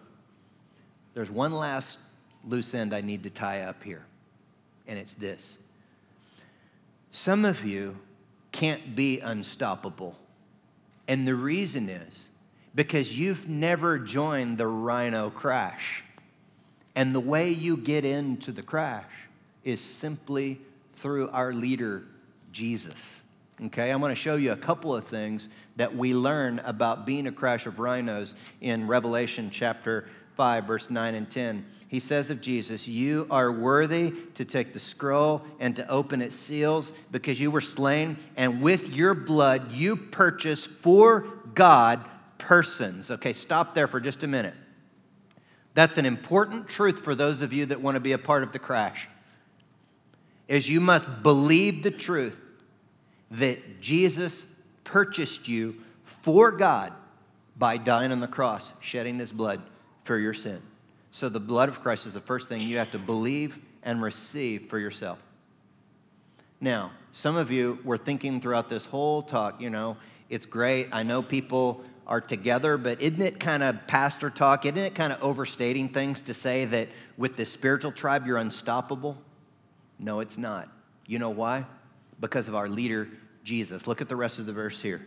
there's 1.13 1.31
one 1.31 1.53
last 1.53 1.99
loose 2.47 2.73
end 2.73 2.93
I 2.93 3.01
need 3.01 3.23
to 3.23 3.29
tie 3.29 3.61
up 3.61 3.83
here, 3.83 4.05
and 4.87 4.97
it's 4.97 5.13
this. 5.13 5.57
Some 7.11 7.45
of 7.45 7.63
you 7.63 7.97
can't 8.51 8.95
be 8.95 9.19
unstoppable. 9.19 10.15
And 11.07 11.27
the 11.27 11.35
reason 11.35 11.89
is 11.89 12.21
because 12.73 13.17
you've 13.17 13.47
never 13.47 13.99
joined 13.99 14.57
the 14.57 14.67
rhino 14.67 15.29
crash. 15.29 16.03
And 16.95 17.13
the 17.13 17.19
way 17.19 17.51
you 17.51 17.77
get 17.77 18.05
into 18.05 18.51
the 18.51 18.63
crash 18.63 19.11
is 19.63 19.81
simply 19.81 20.59
through 20.95 21.29
our 21.29 21.53
leader, 21.53 22.03
Jesus. 22.51 23.23
Okay, 23.65 23.91
I'm 23.91 23.99
going 23.99 24.13
to 24.13 24.19
show 24.19 24.35
you 24.35 24.51
a 24.51 24.57
couple 24.57 24.93
of 24.95 25.05
things 25.05 25.47
that 25.77 25.95
we 25.95 26.13
learn 26.13 26.59
about 26.59 27.05
being 27.05 27.27
a 27.27 27.31
crash 27.31 27.65
of 27.65 27.79
rhinos 27.79 28.35
in 28.61 28.87
Revelation 28.87 29.49
chapter 29.51 30.07
5, 30.35 30.65
verse 30.65 30.89
9 30.89 31.15
and 31.15 31.29
10. 31.29 31.65
He 31.87 31.99
says 31.99 32.29
of 32.29 32.41
Jesus, 32.41 32.87
You 32.87 33.27
are 33.29 33.51
worthy 33.51 34.13
to 34.33 34.43
take 34.43 34.73
the 34.73 34.79
scroll 34.79 35.41
and 35.59 35.75
to 35.75 35.87
open 35.87 36.21
its 36.21 36.35
seals 36.35 36.91
because 37.11 37.39
you 37.39 37.51
were 37.51 37.61
slain, 37.61 38.17
and 38.35 38.61
with 38.61 38.95
your 38.95 39.13
blood 39.13 39.71
you 39.71 39.95
purchased 39.95 40.67
for 40.67 41.21
God 41.53 42.03
persons. 42.37 43.11
Okay, 43.11 43.33
stop 43.33 43.73
there 43.75 43.87
for 43.87 43.99
just 43.99 44.23
a 44.23 44.27
minute. 44.27 44.55
That's 45.73 45.97
an 45.97 46.05
important 46.05 46.67
truth 46.67 46.99
for 46.99 47.15
those 47.15 47.41
of 47.41 47.53
you 47.53 47.65
that 47.67 47.81
want 47.81 47.95
to 47.95 48.01
be 48.01 48.13
a 48.13 48.17
part 48.17 48.43
of 48.43 48.51
the 48.51 48.59
crash. 48.59 49.07
Is 50.47 50.69
you 50.69 50.81
must 50.81 51.23
believe 51.23 51.83
the 51.83 51.91
truth 51.91 52.37
that 53.31 53.81
Jesus 53.81 54.45
purchased 54.83 55.47
you 55.47 55.77
for 56.03 56.51
God 56.51 56.93
by 57.57 57.77
dying 57.77 58.11
on 58.11 58.19
the 58.19 58.27
cross, 58.27 58.73
shedding 58.79 59.19
his 59.19 59.31
blood 59.31 59.61
for 60.05 60.17
your 60.17 60.33
sin. 60.33 60.61
So 61.11 61.27
the 61.27 61.39
blood 61.39 61.67
of 61.67 61.81
Christ 61.81 62.05
is 62.05 62.13
the 62.13 62.21
first 62.21 62.47
thing 62.47 62.61
you 62.61 62.77
have 62.77 62.91
to 62.91 62.99
believe 62.99 63.57
and 63.83 64.01
receive 64.01 64.69
for 64.69 64.79
yourself. 64.79 65.19
Now, 66.61 66.91
some 67.11 67.35
of 67.35 67.51
you 67.51 67.79
were 67.83 67.97
thinking 67.97 68.39
throughout 68.39 68.69
this 68.69 68.85
whole 68.85 69.21
talk, 69.21 69.61
you 69.61 69.69
know, 69.69 69.97
it's 70.29 70.45
great. 70.45 70.89
I 70.91 71.03
know 71.03 71.21
people 71.21 71.83
are 72.07 72.21
together, 72.21 72.77
but 72.77 73.01
isn't 73.01 73.21
it 73.21 73.39
kind 73.39 73.63
of 73.63 73.87
pastor 73.87 74.29
talk? 74.29 74.65
Isn't 74.65 74.77
it 74.77 74.95
kind 74.95 75.11
of 75.11 75.21
overstating 75.23 75.89
things 75.89 76.21
to 76.23 76.33
say 76.33 76.65
that 76.65 76.89
with 77.17 77.35
the 77.35 77.45
spiritual 77.45 77.91
tribe 77.91 78.27
you're 78.27 78.37
unstoppable? 78.37 79.17
No, 79.99 80.19
it's 80.19 80.37
not. 80.37 80.69
You 81.07 81.19
know 81.19 81.29
why? 81.29 81.65
Because 82.19 82.47
of 82.47 82.55
our 82.55 82.67
leader, 82.67 83.07
Jesus. 83.43 83.87
Look 83.87 84.01
at 84.01 84.09
the 84.09 84.15
rest 84.15 84.39
of 84.39 84.45
the 84.45 84.53
verse 84.53 84.81
here. 84.81 85.05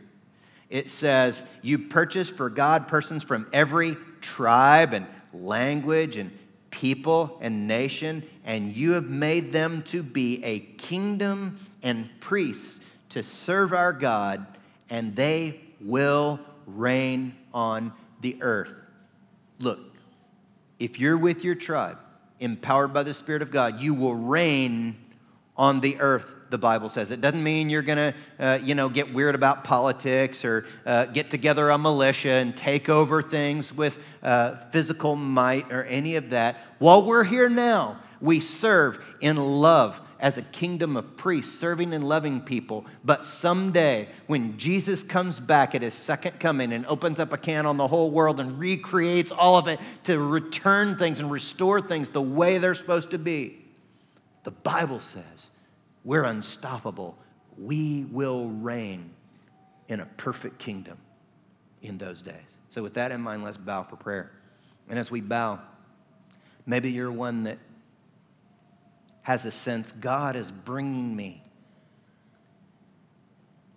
It 0.70 0.90
says, 0.90 1.42
You 1.62 1.78
purchase 1.78 2.30
for 2.30 2.50
God 2.50 2.88
persons 2.88 3.22
from 3.22 3.46
every 3.52 3.96
tribe 4.20 4.92
and 4.92 5.06
language 5.32 6.16
and 6.16 6.30
people 6.70 7.38
and 7.40 7.66
nation, 7.66 8.22
and 8.44 8.74
you 8.74 8.92
have 8.92 9.08
made 9.08 9.50
them 9.52 9.82
to 9.82 10.02
be 10.02 10.42
a 10.44 10.60
kingdom 10.60 11.58
and 11.82 12.08
priests 12.20 12.80
to 13.10 13.22
serve 13.22 13.72
our 13.72 13.92
God, 13.92 14.46
and 14.90 15.16
they 15.16 15.60
will 15.80 16.40
reign 16.66 17.34
on 17.54 17.92
the 18.20 18.36
earth. 18.42 18.74
Look, 19.58 19.80
if 20.78 21.00
you're 21.00 21.16
with 21.16 21.44
your 21.44 21.54
tribe, 21.54 21.98
empowered 22.40 22.92
by 22.92 23.02
the 23.02 23.14
Spirit 23.14 23.42
of 23.42 23.50
God, 23.50 23.80
you 23.80 23.94
will 23.94 24.14
reign 24.14 24.96
on 25.56 25.80
the 25.80 25.98
earth 26.00 26.32
the 26.50 26.58
Bible 26.58 26.88
says. 26.88 27.10
It 27.10 27.20
doesn't 27.20 27.42
mean 27.42 27.70
you're 27.70 27.82
going 27.82 28.12
to, 28.12 28.14
uh, 28.38 28.58
you 28.62 28.74
know, 28.74 28.88
get 28.88 29.12
weird 29.12 29.34
about 29.34 29.64
politics 29.64 30.44
or 30.44 30.66
uh, 30.86 31.06
get 31.06 31.30
together 31.30 31.70
a 31.70 31.78
militia 31.78 32.30
and 32.30 32.56
take 32.56 32.88
over 32.88 33.22
things 33.22 33.72
with 33.72 34.02
uh, 34.22 34.56
physical 34.70 35.16
might 35.16 35.72
or 35.72 35.84
any 35.84 36.16
of 36.16 36.30
that. 36.30 36.56
While 36.78 37.04
we're 37.04 37.24
here 37.24 37.48
now, 37.48 38.00
we 38.20 38.40
serve 38.40 39.04
in 39.20 39.36
love 39.36 40.00
as 40.20 40.36
a 40.36 40.42
kingdom 40.42 40.96
of 40.96 41.16
priests, 41.16 41.56
serving 41.58 41.94
and 41.94 42.02
loving 42.02 42.40
people. 42.40 42.84
But 43.04 43.24
someday, 43.24 44.08
when 44.26 44.58
Jesus 44.58 45.02
comes 45.02 45.38
back 45.38 45.74
at 45.74 45.82
his 45.82 45.94
second 45.94 46.40
coming 46.40 46.72
and 46.72 46.84
opens 46.86 47.20
up 47.20 47.32
a 47.32 47.38
can 47.38 47.66
on 47.66 47.76
the 47.76 47.86
whole 47.86 48.10
world 48.10 48.40
and 48.40 48.58
recreates 48.58 49.30
all 49.30 49.56
of 49.56 49.68
it 49.68 49.78
to 50.04 50.18
return 50.18 50.96
things 50.96 51.20
and 51.20 51.30
restore 51.30 51.80
things 51.80 52.08
the 52.08 52.22
way 52.22 52.58
they're 52.58 52.74
supposed 52.74 53.10
to 53.10 53.18
be, 53.18 53.58
the 54.44 54.50
Bible 54.50 55.00
says 55.00 55.47
we're 56.08 56.24
unstoppable. 56.24 57.18
We 57.58 58.06
will 58.10 58.48
reign 58.48 59.10
in 59.88 60.00
a 60.00 60.06
perfect 60.06 60.58
kingdom 60.58 60.96
in 61.82 61.98
those 61.98 62.22
days. 62.22 62.32
So, 62.70 62.82
with 62.82 62.94
that 62.94 63.12
in 63.12 63.20
mind, 63.20 63.44
let's 63.44 63.58
bow 63.58 63.82
for 63.82 63.96
prayer. 63.96 64.32
And 64.88 64.98
as 64.98 65.10
we 65.10 65.20
bow, 65.20 65.60
maybe 66.64 66.90
you're 66.90 67.12
one 67.12 67.42
that 67.42 67.58
has 69.20 69.44
a 69.44 69.50
sense 69.50 69.92
God 69.92 70.34
is 70.34 70.50
bringing 70.50 71.14
me 71.14 71.42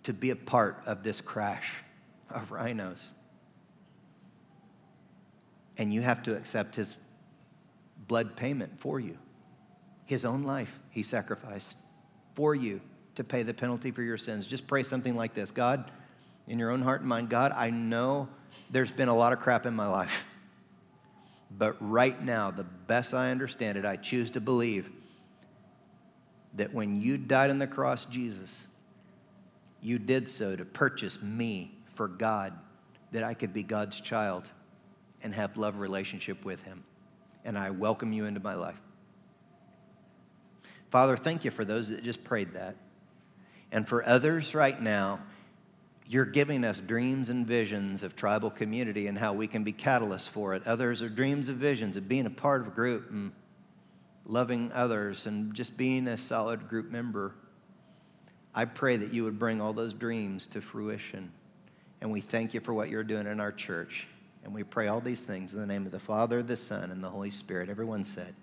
to 0.04 0.14
be 0.14 0.30
a 0.30 0.36
part 0.36 0.82
of 0.86 1.02
this 1.02 1.20
crash 1.20 1.70
of 2.30 2.50
rhinos. 2.50 3.12
And 5.76 5.92
you 5.92 6.00
have 6.00 6.22
to 6.22 6.34
accept 6.34 6.76
his 6.76 6.96
blood 8.08 8.36
payment 8.36 8.80
for 8.80 8.98
you. 8.98 9.18
His 10.06 10.24
own 10.24 10.44
life 10.44 10.80
he 10.88 11.02
sacrificed 11.02 11.76
for 12.34 12.54
you 12.54 12.80
to 13.14 13.24
pay 13.24 13.42
the 13.42 13.54
penalty 13.54 13.90
for 13.90 14.02
your 14.02 14.18
sins. 14.18 14.46
Just 14.46 14.66
pray 14.66 14.82
something 14.82 15.16
like 15.16 15.34
this 15.34 15.50
God, 15.50 15.90
in 16.46 16.58
your 16.58 16.70
own 16.70 16.82
heart 16.82 17.00
and 17.00 17.08
mind, 17.08 17.28
God, 17.28 17.52
I 17.52 17.70
know 17.70 18.28
there's 18.70 18.90
been 18.90 19.08
a 19.08 19.14
lot 19.14 19.32
of 19.32 19.40
crap 19.40 19.66
in 19.66 19.74
my 19.74 19.86
life. 19.86 20.24
But 21.56 21.76
right 21.80 22.20
now, 22.22 22.50
the 22.50 22.64
best 22.64 23.12
I 23.12 23.30
understand 23.30 23.76
it, 23.76 23.84
I 23.84 23.96
choose 23.96 24.30
to 24.32 24.40
believe 24.40 24.90
that 26.54 26.72
when 26.72 27.00
you 27.00 27.18
died 27.18 27.50
on 27.50 27.58
the 27.58 27.66
cross, 27.66 28.04
Jesus, 28.06 28.66
you 29.80 29.98
did 29.98 30.28
so 30.28 30.56
to 30.56 30.64
purchase 30.64 31.20
me 31.20 31.76
for 31.94 32.08
God, 32.08 32.54
that 33.12 33.22
I 33.22 33.34
could 33.34 33.52
be 33.52 33.62
God's 33.62 34.00
child 34.00 34.48
and 35.22 35.34
have 35.34 35.56
love 35.56 35.78
relationship 35.78 36.44
with 36.44 36.62
him. 36.62 36.84
And 37.44 37.58
I 37.58 37.70
welcome 37.70 38.12
you 38.12 38.24
into 38.24 38.40
my 38.40 38.54
life. 38.54 38.80
Father, 40.92 41.16
thank 41.16 41.46
you 41.46 41.50
for 41.50 41.64
those 41.64 41.88
that 41.88 42.04
just 42.04 42.22
prayed 42.22 42.52
that. 42.52 42.76
And 43.72 43.88
for 43.88 44.06
others 44.06 44.54
right 44.54 44.78
now, 44.78 45.20
you're 46.06 46.26
giving 46.26 46.64
us 46.64 46.82
dreams 46.82 47.30
and 47.30 47.46
visions 47.46 48.02
of 48.02 48.14
tribal 48.14 48.50
community 48.50 49.06
and 49.06 49.16
how 49.16 49.32
we 49.32 49.46
can 49.46 49.64
be 49.64 49.72
catalysts 49.72 50.28
for 50.28 50.54
it. 50.54 50.66
Others 50.66 51.00
are 51.00 51.08
dreams 51.08 51.48
and 51.48 51.56
visions 51.56 51.96
of 51.96 52.10
being 52.10 52.26
a 52.26 52.30
part 52.30 52.60
of 52.60 52.66
a 52.66 52.70
group 52.70 53.10
and 53.10 53.32
loving 54.26 54.70
others 54.72 55.24
and 55.24 55.54
just 55.54 55.78
being 55.78 56.06
a 56.08 56.18
solid 56.18 56.68
group 56.68 56.90
member. 56.90 57.32
I 58.54 58.66
pray 58.66 58.98
that 58.98 59.14
you 59.14 59.24
would 59.24 59.38
bring 59.38 59.62
all 59.62 59.72
those 59.72 59.94
dreams 59.94 60.46
to 60.48 60.60
fruition. 60.60 61.32
And 62.02 62.12
we 62.12 62.20
thank 62.20 62.52
you 62.52 62.60
for 62.60 62.74
what 62.74 62.90
you're 62.90 63.02
doing 63.02 63.26
in 63.26 63.40
our 63.40 63.52
church. 63.52 64.06
And 64.44 64.52
we 64.52 64.62
pray 64.62 64.88
all 64.88 65.00
these 65.00 65.22
things 65.22 65.54
in 65.54 65.60
the 65.60 65.66
name 65.66 65.86
of 65.86 65.92
the 65.92 66.00
Father, 66.00 66.42
the 66.42 66.58
Son, 66.58 66.90
and 66.90 67.02
the 67.02 67.08
Holy 67.08 67.30
Spirit. 67.30 67.70
Everyone 67.70 68.04
said, 68.04 68.34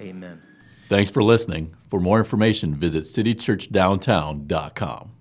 Amen. 0.00 0.42
Thanks 0.90 1.10
for 1.12 1.22
listening. 1.22 1.76
For 1.88 2.00
more 2.00 2.18
information, 2.18 2.74
visit 2.74 3.04
citychurchdowntown.com. 3.04 5.19